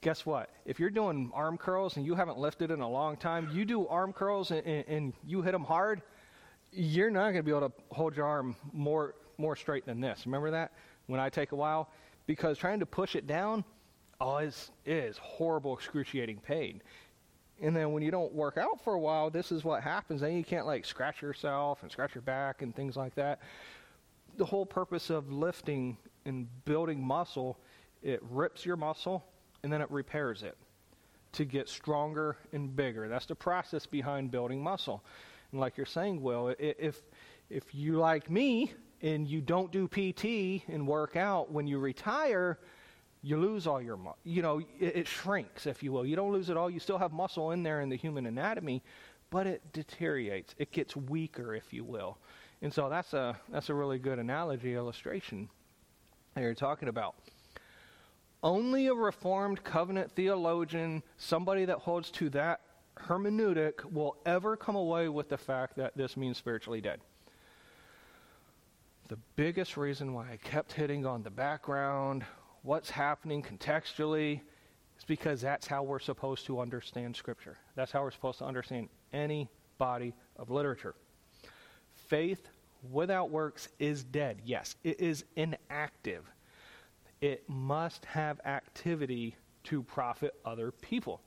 Guess 0.00 0.24
what? 0.24 0.50
If 0.64 0.80
you're 0.80 0.90
doing 0.90 1.30
arm 1.34 1.58
curls 1.58 1.96
and 1.96 2.06
you 2.06 2.14
haven't 2.14 2.38
lifted 2.38 2.70
in 2.70 2.80
a 2.80 2.88
long 2.88 3.16
time, 3.16 3.50
you 3.52 3.64
do 3.64 3.86
arm 3.86 4.12
curls 4.12 4.50
and, 4.50 4.66
and, 4.66 4.84
and 4.88 5.12
you 5.24 5.42
hit 5.42 5.52
them 5.52 5.62
hard, 5.62 6.02
you're 6.72 7.10
not 7.10 7.32
going 7.32 7.36
to 7.36 7.42
be 7.42 7.50
able 7.50 7.68
to 7.68 7.72
hold 7.90 8.16
your 8.16 8.26
arm 8.26 8.56
more 8.72 9.14
more 9.38 9.56
straight 9.56 9.84
than 9.86 10.00
this. 10.00 10.22
Remember 10.26 10.50
that 10.50 10.72
when 11.06 11.18
I 11.18 11.28
take 11.28 11.52
a 11.52 11.56
while 11.56 11.90
because 12.26 12.58
trying 12.58 12.80
to 12.80 12.86
push 12.86 13.16
it 13.16 13.26
down, 13.26 13.64
oh, 14.20 14.38
is 14.38 15.18
horrible, 15.18 15.74
excruciating 15.74 16.38
pain. 16.38 16.80
And 17.60 17.76
then 17.76 17.92
when 17.92 18.02
you 18.02 18.10
don't 18.10 18.32
work 18.32 18.58
out 18.58 18.82
for 18.82 18.94
a 18.94 18.98
while, 18.98 19.30
this 19.30 19.52
is 19.52 19.64
what 19.64 19.82
happens. 19.82 20.20
Then 20.20 20.36
you 20.36 20.44
can't 20.44 20.66
like 20.66 20.84
scratch 20.84 21.22
yourself 21.22 21.82
and 21.82 21.90
scratch 21.90 22.14
your 22.14 22.22
back 22.22 22.62
and 22.62 22.74
things 22.74 22.96
like 22.96 23.14
that. 23.14 23.40
The 24.36 24.44
whole 24.44 24.66
purpose 24.66 25.10
of 25.10 25.30
lifting 25.30 25.96
and 26.24 26.48
building 26.64 27.02
muscle, 27.02 27.58
it 28.02 28.20
rips 28.30 28.66
your 28.66 28.76
muscle 28.76 29.24
and 29.62 29.72
then 29.72 29.80
it 29.80 29.90
repairs 29.90 30.42
it 30.42 30.56
to 31.32 31.44
get 31.44 31.68
stronger 31.68 32.36
and 32.52 32.74
bigger. 32.74 33.08
That's 33.08 33.26
the 33.26 33.34
process 33.34 33.86
behind 33.86 34.30
building 34.30 34.62
muscle. 34.62 35.02
And 35.50 35.60
like 35.60 35.76
you're 35.76 35.86
saying, 35.86 36.20
Will, 36.20 36.54
if 36.58 37.02
if 37.50 37.74
you 37.74 37.98
like 37.98 38.30
me 38.30 38.72
and 39.02 39.28
you 39.28 39.40
don't 39.40 39.70
do 39.70 39.86
PT 39.88 40.62
and 40.68 40.86
work 40.86 41.16
out 41.16 41.50
when 41.50 41.66
you 41.66 41.78
retire, 41.78 42.58
you 43.22 43.36
lose 43.36 43.66
all 43.66 43.80
your, 43.80 43.96
mu- 43.96 44.10
you 44.24 44.42
know, 44.42 44.60
it, 44.80 44.96
it 44.96 45.06
shrinks, 45.06 45.66
if 45.66 45.82
you 45.82 45.92
will. 45.92 46.04
You 46.04 46.16
don't 46.16 46.32
lose 46.32 46.50
it 46.50 46.56
all. 46.56 46.68
You 46.68 46.80
still 46.80 46.98
have 46.98 47.12
muscle 47.12 47.52
in 47.52 47.62
there 47.62 47.80
in 47.80 47.88
the 47.88 47.96
human 47.96 48.26
anatomy, 48.26 48.82
but 49.30 49.46
it 49.46 49.62
deteriorates. 49.72 50.54
It 50.58 50.72
gets 50.72 50.96
weaker, 50.96 51.54
if 51.54 51.72
you 51.72 51.84
will. 51.84 52.18
And 52.62 52.72
so 52.72 52.88
that's 52.88 53.14
a, 53.14 53.36
that's 53.48 53.70
a 53.70 53.74
really 53.74 53.98
good 53.98 54.18
analogy, 54.18 54.74
illustration 54.74 55.48
that 56.34 56.42
you're 56.42 56.54
talking 56.54 56.88
about. 56.88 57.14
Only 58.42 58.88
a 58.88 58.94
Reformed 58.94 59.62
covenant 59.62 60.10
theologian, 60.12 61.02
somebody 61.16 61.64
that 61.64 61.78
holds 61.78 62.10
to 62.12 62.28
that 62.30 62.60
hermeneutic, 62.96 63.84
will 63.92 64.16
ever 64.26 64.56
come 64.56 64.74
away 64.74 65.08
with 65.08 65.28
the 65.28 65.38
fact 65.38 65.76
that 65.76 65.96
this 65.96 66.16
means 66.16 66.36
spiritually 66.36 66.80
dead 66.80 67.00
the 69.12 69.18
biggest 69.36 69.76
reason 69.76 70.14
why 70.14 70.30
I 70.32 70.38
kept 70.38 70.72
hitting 70.72 71.04
on 71.04 71.22
the 71.22 71.28
background, 71.28 72.24
what's 72.62 72.90
happening 72.90 73.42
contextually 73.42 74.40
is 74.98 75.04
because 75.04 75.40
that's 75.40 75.66
how 75.66 75.82
we're 75.82 75.98
supposed 75.98 76.46
to 76.46 76.60
understand 76.60 77.16
Scripture. 77.16 77.58
That's 77.74 77.92
how 77.92 78.02
we're 78.02 78.10
supposed 78.10 78.38
to 78.38 78.44
understand 78.44 78.88
any 79.12 79.48
body 79.78 80.14
of 80.36 80.50
literature. 80.50 80.94
Faith 82.08 82.48
without 82.90 83.30
works 83.30 83.68
is 83.78 84.04
dead. 84.04 84.40
Yes, 84.44 84.76
it 84.84 85.00
is 85.00 85.24
inactive. 85.36 86.24
It 87.20 87.48
must 87.48 88.04
have 88.06 88.40
activity 88.44 89.36
to 89.64 89.82
profit 89.82 90.34
other 90.44 90.72
people. 90.72 91.20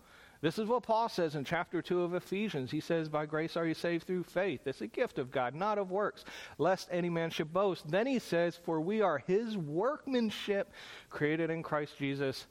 This 0.45 0.59
is 0.59 0.67
what 0.67 0.83
Paul 0.83 1.09
says 1.09 1.33
in 1.33 1.43
chapter 1.43 1.81
2 1.81 2.03
of 2.03 2.13
Ephesians. 2.13 2.69
He 2.69 2.79
says, 2.79 3.09
By 3.09 3.25
grace 3.25 3.57
are 3.57 3.65
you 3.65 3.73
saved 3.73 4.05
through 4.05 4.25
faith. 4.25 4.67
It's 4.67 4.81
a 4.81 4.85
gift 4.85 5.17
of 5.17 5.31
God, 5.31 5.55
not 5.55 5.79
of 5.79 5.89
works, 5.89 6.23
lest 6.59 6.87
any 6.91 7.09
man 7.09 7.31
should 7.31 7.51
boast. 7.51 7.89
Then 7.89 8.05
he 8.05 8.19
says, 8.19 8.55
For 8.55 8.79
we 8.79 9.01
are 9.01 9.17
his 9.17 9.57
workmanship, 9.57 10.71
created 11.09 11.49
in 11.49 11.63
Christ 11.63 11.97
Jesus 11.97 12.45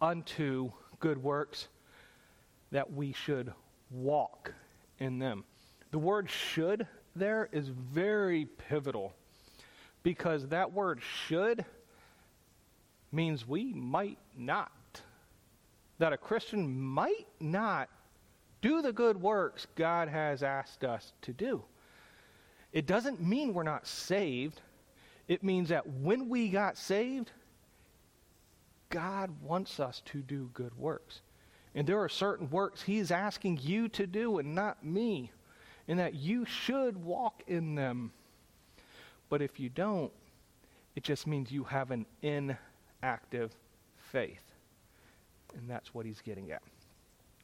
unto 0.00 0.72
good 0.98 1.22
works, 1.22 1.68
that 2.70 2.90
we 2.90 3.12
should 3.12 3.52
walk 3.90 4.54
in 4.98 5.18
them. 5.18 5.44
The 5.90 5.98
word 5.98 6.30
should 6.30 6.86
there 7.14 7.50
is 7.52 7.68
very 7.68 8.46
pivotal 8.46 9.12
because 10.02 10.48
that 10.48 10.72
word 10.72 11.02
should 11.26 11.66
means 13.12 13.46
we 13.46 13.74
might 13.74 14.16
not 14.34 14.72
that 15.98 16.12
a 16.12 16.16
Christian 16.16 16.78
might 16.78 17.26
not 17.40 17.88
do 18.60 18.82
the 18.82 18.92
good 18.92 19.20
works 19.20 19.66
God 19.76 20.08
has 20.08 20.42
asked 20.42 20.84
us 20.84 21.12
to 21.22 21.32
do. 21.32 21.62
It 22.72 22.86
doesn't 22.86 23.22
mean 23.22 23.54
we're 23.54 23.62
not 23.62 23.86
saved. 23.86 24.60
It 25.28 25.42
means 25.42 25.70
that 25.70 25.86
when 25.86 26.28
we 26.28 26.48
got 26.48 26.76
saved, 26.76 27.30
God 28.90 29.30
wants 29.42 29.80
us 29.80 30.02
to 30.06 30.20
do 30.20 30.50
good 30.52 30.76
works. 30.78 31.22
And 31.74 31.86
there 31.86 32.00
are 32.00 32.08
certain 32.08 32.48
works 32.50 32.82
He's 32.82 33.10
asking 33.10 33.60
you 33.62 33.88
to 33.90 34.06
do 34.06 34.38
and 34.38 34.54
not 34.54 34.84
me, 34.84 35.30
and 35.88 35.98
that 35.98 36.14
you 36.14 36.44
should 36.44 36.96
walk 36.96 37.42
in 37.46 37.74
them. 37.74 38.12
But 39.28 39.42
if 39.42 39.58
you 39.58 39.68
don't, 39.68 40.12
it 40.94 41.02
just 41.02 41.26
means 41.26 41.50
you 41.50 41.64
have 41.64 41.90
an 41.90 42.06
inactive 42.22 43.54
faith. 43.96 44.45
And 45.56 45.68
that's 45.68 45.94
what 45.94 46.06
he's 46.06 46.20
getting 46.20 46.50
at. 46.52 46.62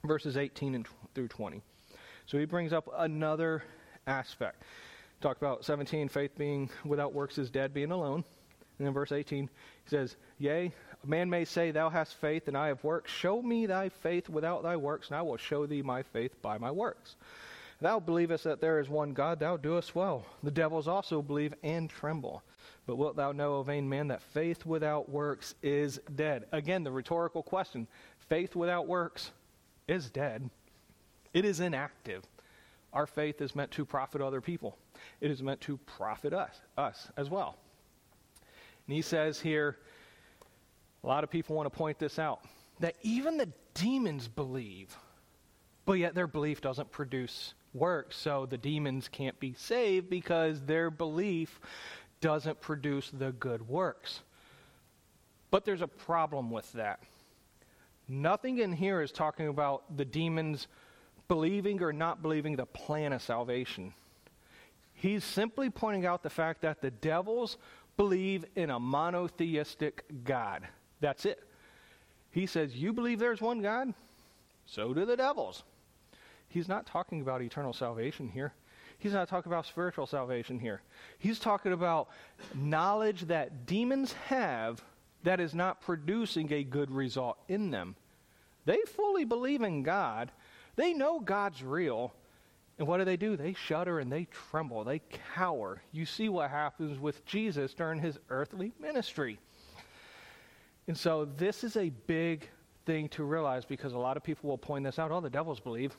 Verses 0.04 0.36
18 0.36 0.74
and 0.74 0.86
through 1.14 1.28
20. 1.28 1.62
So 2.26 2.38
he 2.38 2.44
brings 2.44 2.72
up 2.72 2.88
another 2.96 3.62
aspect. 4.06 4.62
Talk 5.20 5.36
about 5.36 5.64
17, 5.64 6.08
faith 6.08 6.36
being 6.36 6.70
without 6.84 7.14
works 7.14 7.38
is 7.38 7.50
dead, 7.50 7.72
being 7.72 7.92
alone. 7.92 8.24
And 8.78 8.86
then 8.86 8.94
verse 8.94 9.12
18, 9.12 9.48
he 9.84 9.88
says, 9.88 10.16
Yea, 10.38 10.72
a 11.04 11.06
man 11.06 11.30
may 11.30 11.44
say, 11.44 11.70
Thou 11.70 11.90
hast 11.90 12.14
faith, 12.16 12.48
and 12.48 12.56
I 12.56 12.68
have 12.68 12.82
works. 12.82 13.12
Show 13.12 13.40
me 13.40 13.66
thy 13.66 13.88
faith 13.88 14.28
without 14.28 14.62
thy 14.62 14.76
works, 14.76 15.08
and 15.08 15.16
I 15.16 15.22
will 15.22 15.36
show 15.36 15.66
thee 15.66 15.82
my 15.82 16.02
faith 16.02 16.40
by 16.42 16.58
my 16.58 16.70
works. 16.70 17.14
Thou 17.80 18.00
believest 18.00 18.44
that 18.44 18.60
there 18.60 18.80
is 18.80 18.88
one 18.88 19.12
God, 19.12 19.40
thou 19.40 19.56
doest 19.56 19.94
well. 19.94 20.24
The 20.42 20.50
devils 20.50 20.88
also 20.88 21.22
believe 21.22 21.54
and 21.62 21.90
tremble. 21.90 22.42
But 22.86 22.96
wilt 22.96 23.16
thou 23.16 23.32
know, 23.32 23.54
O 23.56 23.62
vain 23.62 23.88
man, 23.88 24.08
that 24.08 24.22
faith 24.22 24.66
without 24.66 25.08
works 25.08 25.54
is 25.62 26.00
dead? 26.14 26.46
Again, 26.52 26.82
the 26.82 26.90
rhetorical 26.90 27.42
question 27.42 27.86
faith 28.28 28.56
without 28.56 28.86
works 28.86 29.30
is 29.86 30.10
dead, 30.10 30.48
it 31.34 31.44
is 31.44 31.60
inactive. 31.60 32.24
Our 32.92 33.06
faith 33.06 33.40
is 33.40 33.56
meant 33.56 33.70
to 33.72 33.86
profit 33.86 34.20
other 34.20 34.40
people, 34.40 34.78
it 35.20 35.30
is 35.30 35.42
meant 35.42 35.60
to 35.62 35.76
profit 35.78 36.32
us, 36.32 36.60
us 36.76 37.08
as 37.16 37.30
well. 37.30 37.56
And 38.86 38.96
he 38.96 39.02
says 39.02 39.40
here, 39.40 39.78
a 41.04 41.06
lot 41.06 41.24
of 41.24 41.30
people 41.30 41.56
want 41.56 41.72
to 41.72 41.76
point 41.76 41.98
this 41.98 42.18
out, 42.18 42.40
that 42.80 42.96
even 43.02 43.36
the 43.36 43.48
demons 43.74 44.28
believe, 44.28 44.96
but 45.84 45.94
yet 45.94 46.14
their 46.14 46.26
belief 46.26 46.60
doesn't 46.60 46.90
produce 46.90 47.54
works. 47.74 48.16
So 48.16 48.46
the 48.46 48.58
demons 48.58 49.08
can't 49.08 49.38
be 49.40 49.54
saved 49.54 50.10
because 50.10 50.60
their 50.62 50.90
belief 50.90 51.60
doesn't 52.22 52.62
produce 52.62 53.10
the 53.10 53.32
good 53.32 53.68
works. 53.68 54.20
But 55.50 55.66
there's 55.66 55.82
a 55.82 55.86
problem 55.86 56.50
with 56.50 56.72
that. 56.72 57.00
Nothing 58.08 58.58
in 58.58 58.72
here 58.72 59.02
is 59.02 59.12
talking 59.12 59.48
about 59.48 59.96
the 59.98 60.06
demons 60.06 60.66
believing 61.28 61.82
or 61.82 61.92
not 61.92 62.22
believing 62.22 62.56
the 62.56 62.64
plan 62.64 63.12
of 63.12 63.22
salvation. 63.22 63.92
He's 64.94 65.24
simply 65.24 65.68
pointing 65.68 66.06
out 66.06 66.22
the 66.22 66.30
fact 66.30 66.62
that 66.62 66.80
the 66.80 66.90
devils 66.90 67.58
believe 67.96 68.46
in 68.56 68.70
a 68.70 68.80
monotheistic 68.80 70.04
God. 70.24 70.66
That's 71.00 71.26
it. 71.26 71.42
He 72.30 72.46
says, 72.46 72.74
You 72.74 72.92
believe 72.92 73.18
there's 73.18 73.40
one 73.40 73.60
God? 73.60 73.92
So 74.66 74.94
do 74.94 75.04
the 75.04 75.16
devils. 75.16 75.64
He's 76.48 76.68
not 76.68 76.86
talking 76.86 77.20
about 77.20 77.42
eternal 77.42 77.72
salvation 77.72 78.28
here. 78.28 78.52
He's 79.02 79.14
not 79.14 79.28
talking 79.28 79.50
about 79.50 79.66
spiritual 79.66 80.06
salvation 80.06 80.60
here. 80.60 80.80
He's 81.18 81.40
talking 81.40 81.72
about 81.72 82.08
knowledge 82.54 83.22
that 83.22 83.66
demons 83.66 84.12
have 84.26 84.80
that 85.24 85.40
is 85.40 85.56
not 85.56 85.80
producing 85.80 86.52
a 86.52 86.62
good 86.62 86.88
result 86.88 87.36
in 87.48 87.72
them. 87.72 87.96
They 88.64 88.78
fully 88.86 89.24
believe 89.24 89.62
in 89.62 89.82
God. 89.82 90.30
They 90.76 90.94
know 90.94 91.18
God's 91.18 91.64
real. 91.64 92.14
And 92.78 92.86
what 92.86 92.98
do 92.98 93.04
they 93.04 93.16
do? 93.16 93.36
They 93.36 93.54
shudder 93.54 93.98
and 93.98 94.10
they 94.10 94.28
tremble. 94.50 94.84
They 94.84 95.00
cower. 95.34 95.82
You 95.90 96.06
see 96.06 96.28
what 96.28 96.50
happens 96.50 97.00
with 97.00 97.26
Jesus 97.26 97.74
during 97.74 97.98
his 97.98 98.20
earthly 98.30 98.70
ministry. 98.78 99.40
And 100.86 100.96
so 100.96 101.24
this 101.24 101.64
is 101.64 101.76
a 101.76 101.88
big 101.88 102.48
thing 102.86 103.08
to 103.10 103.24
realize 103.24 103.64
because 103.64 103.94
a 103.94 103.98
lot 103.98 104.16
of 104.16 104.22
people 104.22 104.48
will 104.48 104.58
point 104.58 104.84
this 104.84 105.00
out. 105.00 105.10
Oh, 105.10 105.20
the 105.20 105.28
devils 105.28 105.58
believe 105.58 105.96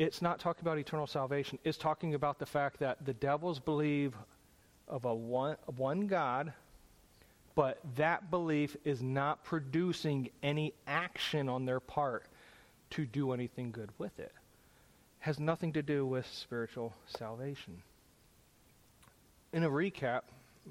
it's 0.00 0.22
not 0.22 0.40
talking 0.40 0.62
about 0.62 0.78
eternal 0.78 1.06
salvation. 1.06 1.58
It's 1.62 1.76
talking 1.76 2.14
about 2.14 2.38
the 2.38 2.46
fact 2.46 2.78
that 2.80 3.04
the 3.04 3.12
devils 3.12 3.60
believe 3.60 4.16
of 4.88 5.04
a 5.04 5.14
one, 5.14 5.56
one 5.76 6.06
God, 6.06 6.54
but 7.54 7.78
that 7.96 8.30
belief 8.30 8.78
is 8.82 9.02
not 9.02 9.44
producing 9.44 10.30
any 10.42 10.72
action 10.86 11.50
on 11.50 11.66
their 11.66 11.80
part 11.80 12.24
to 12.90 13.04
do 13.04 13.32
anything 13.32 13.72
good 13.72 13.90
with 13.98 14.18
it. 14.18 14.32
it 14.32 14.32
has 15.18 15.38
nothing 15.38 15.74
to 15.74 15.82
do 15.82 16.06
with 16.06 16.26
spiritual 16.26 16.94
salvation. 17.04 17.82
In 19.52 19.64
a 19.64 19.68
recap, 19.68 20.22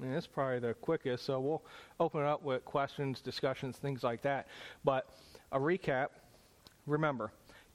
and 0.02 0.12
it's 0.12 0.26
probably 0.26 0.58
the 0.58 0.74
quickest, 0.74 1.24
so 1.24 1.38
we'll 1.38 1.62
open 2.00 2.22
it 2.22 2.26
up 2.26 2.42
with 2.42 2.64
questions, 2.64 3.20
discussions, 3.20 3.76
things 3.76 4.02
like 4.02 4.22
that. 4.22 4.48
But 4.82 5.08
a 5.52 5.58
recap, 5.60 6.08
remember, 6.84 7.30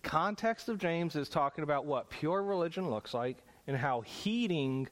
context 0.05 0.69
of 0.69 0.77
James 0.77 1.15
is 1.15 1.27
talking 1.27 1.63
about 1.63 1.85
what 1.85 2.09
pure 2.09 2.43
religion 2.43 2.89
looks 2.89 3.13
like 3.13 3.39
and 3.67 3.75
how 3.75 4.01
heeding 4.01 4.87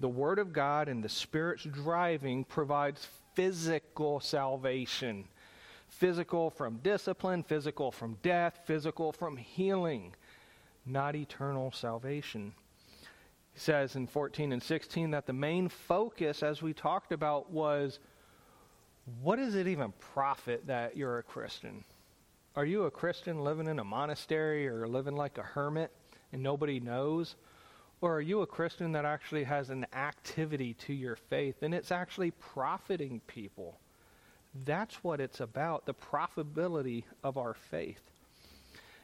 the 0.00 0.08
Word 0.08 0.38
of 0.38 0.52
God 0.52 0.88
and 0.88 1.02
the 1.02 1.08
Spirit's 1.08 1.62
driving 1.62 2.44
provides 2.44 3.08
physical 3.34 4.18
salvation. 4.20 5.28
Physical 5.88 6.50
from 6.50 6.78
discipline, 6.78 7.44
physical 7.44 7.92
from 7.92 8.18
death, 8.22 8.60
physical 8.66 9.12
from 9.12 9.36
healing, 9.36 10.14
not 10.84 11.14
eternal 11.14 11.70
salvation. 11.70 12.52
He 13.54 13.60
says 13.60 13.94
in 13.94 14.08
14 14.08 14.52
and 14.52 14.62
16 14.62 15.12
that 15.12 15.26
the 15.26 15.32
main 15.32 15.68
focus, 15.68 16.42
as 16.42 16.60
we 16.60 16.74
talked 16.74 17.12
about, 17.12 17.50
was 17.50 18.00
what 19.22 19.36
does 19.36 19.54
it 19.54 19.68
even 19.68 19.92
profit 20.00 20.66
that 20.66 20.96
you're 20.96 21.18
a 21.18 21.22
Christian? 21.22 21.84
Are 22.56 22.64
you 22.64 22.84
a 22.84 22.90
Christian 22.90 23.44
living 23.44 23.66
in 23.66 23.78
a 23.78 23.84
monastery 23.84 24.66
or 24.66 24.88
living 24.88 25.14
like 25.14 25.36
a 25.36 25.42
hermit 25.42 25.92
and 26.32 26.42
nobody 26.42 26.80
knows? 26.80 27.36
Or 28.00 28.16
are 28.16 28.20
you 28.20 28.40
a 28.40 28.46
Christian 28.46 28.92
that 28.92 29.04
actually 29.04 29.44
has 29.44 29.68
an 29.68 29.86
activity 29.92 30.72
to 30.86 30.94
your 30.94 31.16
faith 31.16 31.56
and 31.60 31.74
it's 31.74 31.92
actually 31.92 32.30
profiting 32.30 33.20
people? 33.26 33.78
That's 34.64 34.94
what 35.04 35.20
it's 35.20 35.40
about, 35.40 35.84
the 35.84 35.92
profitability 35.92 37.04
of 37.22 37.36
our 37.36 37.52
faith. 37.70 38.00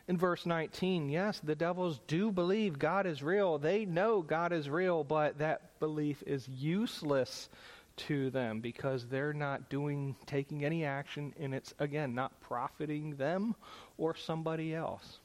In 0.09 0.17
verse 0.17 0.47
19, 0.47 1.11
yes, 1.11 1.39
the 1.41 1.55
devils 1.55 2.01
do 2.07 2.33
believe 2.33 2.79
God 2.79 3.07
is 3.07 3.23
real. 3.23 3.59
They 3.59 3.85
know 3.85 4.23
God 4.23 4.55
is 4.55 4.71
real, 4.71 5.05
but 5.05 5.39
that 5.39 5.79
belief 5.79 6.23
is 6.27 6.49
useless 6.49 7.51
to 7.97 8.31
them 8.31 8.61
because 8.61 9.07
they're 9.07 9.33
not 9.33 9.69
doing 9.69 10.17
taking 10.27 10.65
any 10.65 10.85
action 10.85 11.35
and 11.39 11.55
it's 11.55 11.75
again 11.79 12.15
not 12.15 12.39
profiting 12.41 13.17
them 13.17 13.55
or 13.99 14.15
somebody 14.17 14.75
else. 14.75 15.19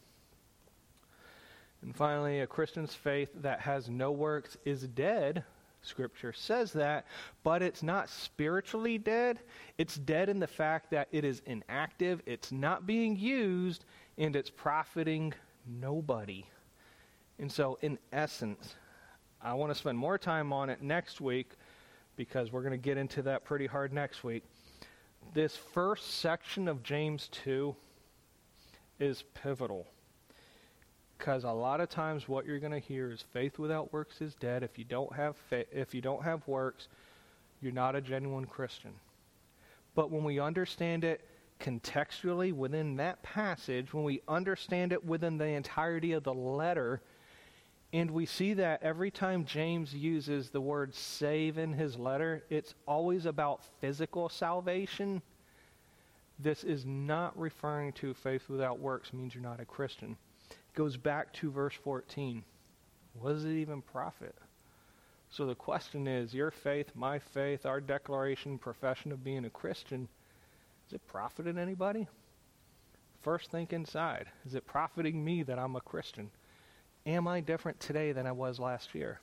And 1.81 1.95
finally, 1.95 2.39
a 2.41 2.47
Christian's 2.47 2.93
faith 2.93 3.29
that 3.41 3.59
has 3.61 3.89
no 3.89 4.11
works 4.11 4.57
is 4.65 4.83
dead. 4.87 5.43
Scripture 5.83 6.33
says 6.33 6.73
that, 6.73 7.05
but 7.43 7.61
it's 7.61 7.83
not 7.83 8.09
spiritually 8.09 8.97
dead. 8.97 9.39
It's 9.77 9.95
dead 9.95 10.27
in 10.27 10.39
the 10.39 10.47
fact 10.47 10.91
that 10.91 11.07
it 11.11 11.23
is 11.23 11.41
inactive, 11.45 12.21
it's 12.25 12.51
not 12.51 12.85
being 12.85 13.15
used, 13.15 13.85
and 14.17 14.35
it's 14.35 14.49
profiting 14.49 15.33
nobody. 15.65 16.45
And 17.39 17.51
so, 17.51 17.77
in 17.81 17.99
essence, 18.11 18.75
I 19.41 19.53
want 19.53 19.71
to 19.71 19.77
spend 19.77 19.97
more 19.97 20.17
time 20.17 20.51
on 20.51 20.69
it 20.69 20.81
next 20.81 21.21
week 21.21 21.51
because 22.17 22.51
we're 22.51 22.63
going 22.63 22.71
to 22.71 22.77
get 22.77 22.97
into 22.97 23.21
that 23.21 23.45
pretty 23.45 23.67
hard 23.67 23.93
next 23.93 24.23
week. 24.23 24.43
This 25.33 25.55
first 25.55 26.19
section 26.19 26.67
of 26.67 26.83
James 26.83 27.29
2 27.31 27.73
is 28.99 29.23
pivotal 29.33 29.87
because 31.17 31.43
a 31.43 31.51
lot 31.51 31.81
of 31.81 31.89
times 31.89 32.27
what 32.27 32.45
you're 32.45 32.59
going 32.59 32.71
to 32.71 32.79
hear 32.79 33.11
is 33.11 33.23
faith 33.33 33.57
without 33.57 33.93
works 33.93 34.21
is 34.21 34.35
dead. 34.35 34.63
If 34.63 34.77
you 34.77 34.85
don't 34.85 35.13
have 35.13 35.35
fa- 35.49 35.65
if 35.71 35.93
you 35.93 36.01
don't 36.01 36.23
have 36.23 36.47
works, 36.47 36.87
you're 37.61 37.71
not 37.71 37.95
a 37.95 38.01
genuine 38.01 38.45
Christian. 38.45 38.91
But 39.95 40.11
when 40.11 40.23
we 40.23 40.39
understand 40.39 41.03
it 41.03 41.21
contextually 41.59 42.53
within 42.53 42.97
that 42.97 43.21
passage, 43.23 43.93
when 43.93 44.03
we 44.03 44.21
understand 44.27 44.93
it 44.93 45.03
within 45.03 45.37
the 45.37 45.47
entirety 45.47 46.13
of 46.13 46.23
the 46.23 46.33
letter, 46.33 47.01
and 47.93 48.11
we 48.11 48.25
see 48.25 48.53
that 48.53 48.83
every 48.83 49.11
time 49.11 49.45
James 49.45 49.93
uses 49.93 50.49
the 50.49 50.61
word 50.61 50.93
save 50.93 51.57
in 51.57 51.73
his 51.73 51.97
letter, 51.97 52.43
it's 52.49 52.75
always 52.87 53.25
about 53.25 53.63
physical 53.79 54.29
salvation. 54.29 55.21
This 56.39 56.63
is 56.63 56.85
not 56.85 57.37
referring 57.39 57.93
to 57.93 58.13
faith 58.13 58.49
without 58.49 58.79
works 58.79 59.13
means 59.13 59.33
you're 59.33 59.43
not 59.43 59.61
a 59.61 59.65
Christian. 59.65 60.17
It 60.49 60.75
goes 60.75 60.97
back 60.97 61.33
to 61.33 61.49
verse 61.49 61.73
14. 61.83 62.43
What 63.19 63.33
does 63.33 63.45
it 63.45 63.53
even 63.53 63.81
profit? 63.81 64.35
So 65.29 65.45
the 65.45 65.55
question 65.55 66.07
is 66.07 66.33
your 66.33 66.51
faith, 66.51 66.91
my 66.93 67.19
faith, 67.19 67.65
our 67.65 67.81
declaration, 67.81 68.57
profession 68.57 69.11
of 69.11 69.23
being 69.23 69.45
a 69.45 69.49
Christian, 69.49 70.07
is 70.87 70.93
it 70.93 71.07
profiting 71.07 71.57
anybody? 71.57 72.07
first 73.27 73.51
think 73.51 73.73
inside. 73.73 74.27
Is 74.45 74.55
it 74.55 74.65
profiting 74.65 75.21
me 75.21 75.43
that 75.43 75.59
I'm 75.59 75.75
a 75.75 75.81
Christian? 75.81 76.31
Am 77.07 77.25
I 77.25 77.39
different 77.39 77.79
today 77.79 78.11
than 78.11 78.27
I 78.27 78.33
was 78.33 78.59
last 78.59 78.93
year? 78.93 79.21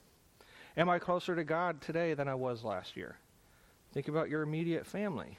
Am 0.75 0.89
I 0.89 0.97
closer 0.97 1.35
to 1.35 1.43
God 1.43 1.81
today 1.81 2.15
than 2.15 2.27
I 2.27 2.33
was 2.33 2.63
last 2.63 2.97
year? 2.97 3.15
Think 3.93 4.07
about 4.07 4.27
your 4.27 4.41
immediate 4.41 4.87
family. 4.87 5.37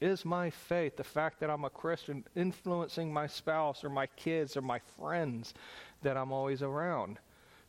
Is 0.00 0.24
my 0.24 0.48
faith, 0.48 0.96
the 0.96 1.02
fact 1.02 1.40
that 1.40 1.50
I'm 1.50 1.64
a 1.64 1.70
Christian, 1.70 2.24
influencing 2.36 3.12
my 3.12 3.26
spouse 3.26 3.82
or 3.82 3.90
my 3.90 4.06
kids 4.06 4.56
or 4.56 4.62
my 4.62 4.78
friends 4.96 5.54
that 6.02 6.16
I'm 6.16 6.32
always 6.32 6.62
around? 6.62 7.18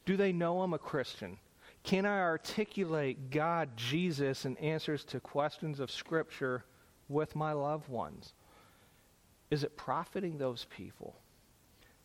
Do 0.05 0.15
they 0.15 0.31
know 0.31 0.61
I'm 0.61 0.75
a 0.75 0.79
Christian? 0.79 1.39
Can 1.83 2.05
I 2.05 2.19
articulate 2.19 3.31
God, 3.31 3.75
Jesus, 3.75 4.45
and 4.45 4.59
answers 4.59 5.05
to 5.05 5.19
questions 5.19 5.79
of 5.79 5.89
Scripture 5.89 6.65
with 7.09 7.35
my 7.35 7.51
loved 7.51 7.89
ones? 7.89 8.33
Is 9.49 9.63
it 9.63 9.75
profiting 9.75 10.37
those 10.37 10.67
people? 10.69 11.15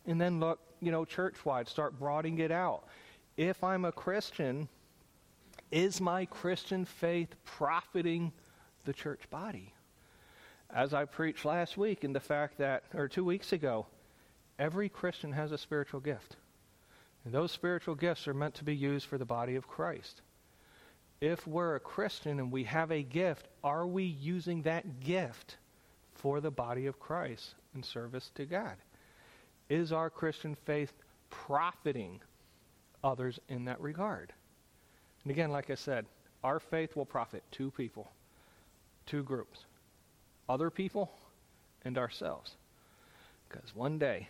And 0.05 0.19
then 0.19 0.39
look, 0.39 0.59
you 0.81 0.91
know, 0.91 1.05
church 1.05 1.45
wide, 1.45 1.67
start 1.67 1.97
broadening 1.97 2.39
it 2.39 2.51
out. 2.51 2.83
If 3.37 3.63
I'm 3.63 3.85
a 3.85 3.91
Christian, 3.91 4.67
is 5.71 6.01
my 6.01 6.25
Christian 6.25 6.85
faith 6.85 7.33
profiting 7.45 8.31
the 8.85 8.93
church 8.93 9.29
body? 9.29 9.73
As 10.69 10.93
I 10.93 11.05
preached 11.05 11.45
last 11.45 11.77
week, 11.77 12.03
in 12.03 12.13
the 12.13 12.19
fact 12.19 12.57
that, 12.57 12.83
or 12.93 13.07
two 13.07 13.23
weeks 13.23 13.53
ago, 13.53 13.85
every 14.59 14.89
Christian 14.89 15.31
has 15.31 15.51
a 15.51 15.57
spiritual 15.57 15.99
gift. 15.99 16.35
And 17.25 17.33
those 17.33 17.51
spiritual 17.51 17.95
gifts 17.95 18.27
are 18.27 18.33
meant 18.33 18.55
to 18.55 18.63
be 18.63 18.75
used 18.75 19.07
for 19.07 19.17
the 19.17 19.25
body 19.25 19.55
of 19.55 19.67
Christ. 19.67 20.21
If 21.21 21.47
we're 21.47 21.75
a 21.75 21.79
Christian 21.79 22.39
and 22.39 22.51
we 22.51 22.65
have 22.65 22.91
a 22.91 23.01
gift, 23.01 23.47
are 23.63 23.87
we 23.87 24.03
using 24.03 24.63
that 24.63 24.99
gift 24.99 25.57
for 26.11 26.41
the 26.41 26.51
body 26.51 26.85
of 26.85 26.99
Christ 26.99 27.55
in 27.73 27.81
service 27.81 28.29
to 28.35 28.45
God? 28.45 28.75
Is 29.73 29.91
our 29.91 30.11
Christian 30.11 30.53
faith 30.53 30.93
profiting 31.31 32.19
others 33.03 33.39
in 33.49 33.65
that 33.65 33.81
regard? 33.81 34.31
And 35.23 35.31
again, 35.31 35.49
like 35.49 35.71
I 35.71 35.75
said, 35.75 36.05
our 36.43 36.59
faith 36.59 36.95
will 36.95 37.07
profit 37.07 37.41
two 37.49 37.71
people, 37.71 38.11
two 39.07 39.23
groups 39.23 39.65
other 40.47 40.69
people 40.69 41.09
and 41.85 41.97
ourselves. 41.97 42.51
Because 43.49 43.73
one 43.75 43.97
day, 43.97 44.27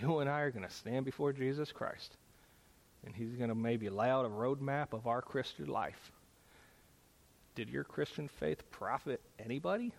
you 0.00 0.20
and 0.20 0.30
I 0.30 0.40
are 0.40 0.50
going 0.50 0.66
to 0.66 0.74
stand 0.74 1.04
before 1.04 1.34
Jesus 1.34 1.70
Christ, 1.70 2.16
and 3.04 3.14
He's 3.14 3.34
going 3.36 3.50
to 3.50 3.54
maybe 3.54 3.90
lay 3.90 4.08
out 4.08 4.24
a 4.24 4.30
roadmap 4.30 4.94
of 4.94 5.06
our 5.06 5.20
Christian 5.20 5.66
life. 5.66 6.10
Did 7.54 7.68
your 7.68 7.84
Christian 7.84 8.28
faith 8.28 8.62
profit 8.70 9.20
anybody? 9.38 9.92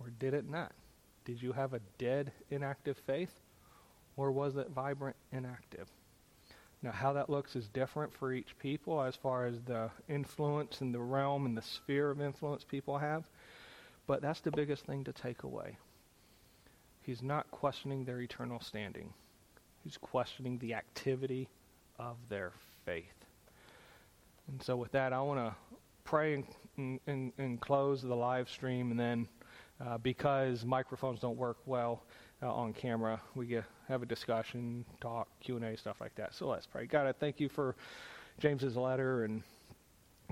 or 0.00 0.10
did 0.18 0.34
it 0.34 0.48
not? 0.48 0.72
Did 1.26 1.42
you 1.42 1.52
have 1.52 1.74
a 1.74 1.80
dead, 1.98 2.32
inactive 2.50 2.96
faith, 2.98 3.42
or 4.16 4.30
was 4.30 4.56
it 4.56 4.70
vibrant, 4.70 5.16
inactive? 5.32 5.88
Now, 6.82 6.92
how 6.92 7.12
that 7.14 7.28
looks 7.28 7.56
is 7.56 7.68
different 7.68 8.12
for 8.12 8.32
each 8.32 8.56
people 8.60 9.02
as 9.02 9.16
far 9.16 9.44
as 9.44 9.60
the 9.62 9.90
influence 10.08 10.80
and 10.80 10.94
the 10.94 11.00
realm 11.00 11.44
and 11.44 11.56
the 11.56 11.62
sphere 11.62 12.12
of 12.12 12.20
influence 12.20 12.62
people 12.62 12.96
have, 12.96 13.28
but 14.06 14.22
that's 14.22 14.40
the 14.40 14.52
biggest 14.52 14.86
thing 14.86 15.02
to 15.02 15.12
take 15.12 15.42
away. 15.42 15.76
He's 17.02 17.22
not 17.22 17.50
questioning 17.50 18.04
their 18.04 18.20
eternal 18.20 18.60
standing, 18.60 19.12
he's 19.82 19.96
questioning 19.96 20.58
the 20.58 20.74
activity 20.74 21.48
of 21.98 22.16
their 22.28 22.52
faith. 22.84 23.24
And 24.46 24.62
so, 24.62 24.76
with 24.76 24.92
that, 24.92 25.12
I 25.12 25.20
want 25.22 25.40
to 25.40 25.56
pray 26.04 26.44
and, 26.76 27.00
and, 27.08 27.32
and 27.36 27.60
close 27.60 28.00
the 28.00 28.14
live 28.14 28.48
stream 28.48 28.92
and 28.92 29.00
then 29.00 29.26
uh, 29.84 29.98
because 29.98 30.64
microphones 30.64 31.20
don't 31.20 31.36
work 31.36 31.58
well 31.66 32.02
uh, 32.42 32.52
on 32.52 32.72
camera. 32.72 33.20
We 33.34 33.46
get, 33.46 33.64
have 33.88 34.02
a 34.02 34.06
discussion, 34.06 34.84
talk, 35.00 35.28
Q&A, 35.40 35.76
stuff 35.76 36.00
like 36.00 36.14
that. 36.16 36.34
So 36.34 36.48
let's 36.48 36.66
pray. 36.66 36.86
God, 36.86 37.06
I 37.06 37.12
thank 37.12 37.40
you 37.40 37.48
for 37.48 37.76
James's 38.38 38.76
letter 38.76 39.24
and 39.24 39.42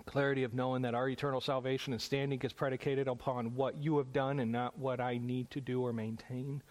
clarity 0.07 0.42
of 0.42 0.55
knowing 0.55 0.82
that 0.82 0.95
our 0.95 1.09
eternal 1.09 1.40
salvation 1.40 1.92
and 1.92 2.03
standing 2.03 2.40
is 2.42 2.53
predicated 2.53 3.09
upon 3.09 3.55
what 3.55 3.76
you 3.76 3.97
have 3.99 4.12
done 4.12 4.40
and 4.40 4.51
not 4.51 4.78
what 4.78 5.01
I 5.01 5.18
need 5.18 5.51
to 5.53 5.61
do 5.61 5.82
or 5.82 5.92
maintain. 5.92 6.62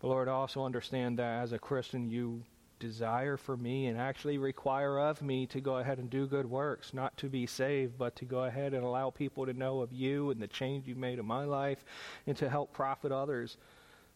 But 0.00 0.08
Lord, 0.08 0.28
I 0.28 0.32
also 0.32 0.64
understand 0.64 1.18
that 1.18 1.42
as 1.42 1.52
a 1.52 1.58
Christian, 1.58 2.10
you 2.10 2.42
desire 2.78 3.36
for 3.36 3.56
me 3.56 3.86
and 3.86 3.98
actually 3.98 4.38
require 4.38 4.98
of 4.98 5.22
me 5.22 5.46
to 5.46 5.60
go 5.60 5.78
ahead 5.78 5.98
and 5.98 6.10
do 6.10 6.26
good 6.26 6.48
works, 6.48 6.92
not 6.92 7.16
to 7.18 7.28
be 7.28 7.46
saved, 7.46 7.96
but 7.98 8.16
to 8.16 8.24
go 8.24 8.44
ahead 8.44 8.74
and 8.74 8.84
allow 8.84 9.10
people 9.10 9.46
to 9.46 9.52
know 9.52 9.80
of 9.80 9.92
you 9.92 10.30
and 10.30 10.40
the 10.40 10.46
change 10.46 10.86
you've 10.86 10.98
made 10.98 11.18
in 11.18 11.26
my 11.26 11.44
life 11.44 11.84
and 12.26 12.36
to 12.36 12.48
help 12.48 12.72
profit 12.72 13.12
others. 13.12 13.56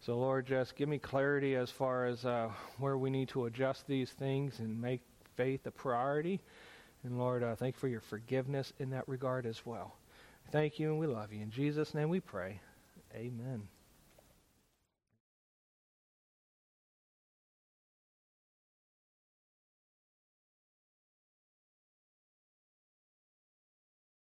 So, 0.00 0.18
Lord, 0.18 0.46
just 0.46 0.76
give 0.76 0.88
me 0.88 0.98
clarity 0.98 1.56
as 1.56 1.70
far 1.70 2.06
as 2.06 2.24
uh, 2.24 2.50
where 2.78 2.98
we 2.98 3.11
need 3.11 3.28
to 3.30 3.46
adjust 3.46 3.86
these 3.86 4.11
things 4.11 4.61
and 4.61 4.80
make 4.80 5.00
faith 5.36 5.66
a 5.66 5.70
priority. 5.70 6.40
And, 7.04 7.18
Lord, 7.18 7.42
uh, 7.42 7.56
thank 7.56 7.74
you 7.74 7.80
for 7.80 7.88
your 7.88 8.00
forgiveness 8.00 8.72
in 8.78 8.90
that 8.90 9.09
regard 9.09 9.46
as 9.46 9.64
well. 9.64 9.96
Thank 10.50 10.78
you 10.78 10.90
and 10.90 10.98
we 10.98 11.06
love 11.06 11.32
you. 11.32 11.42
In 11.42 11.50
Jesus' 11.50 11.94
name 11.94 12.09
we 12.09 12.20
pray. 12.20 12.61
Amen. 13.14 13.68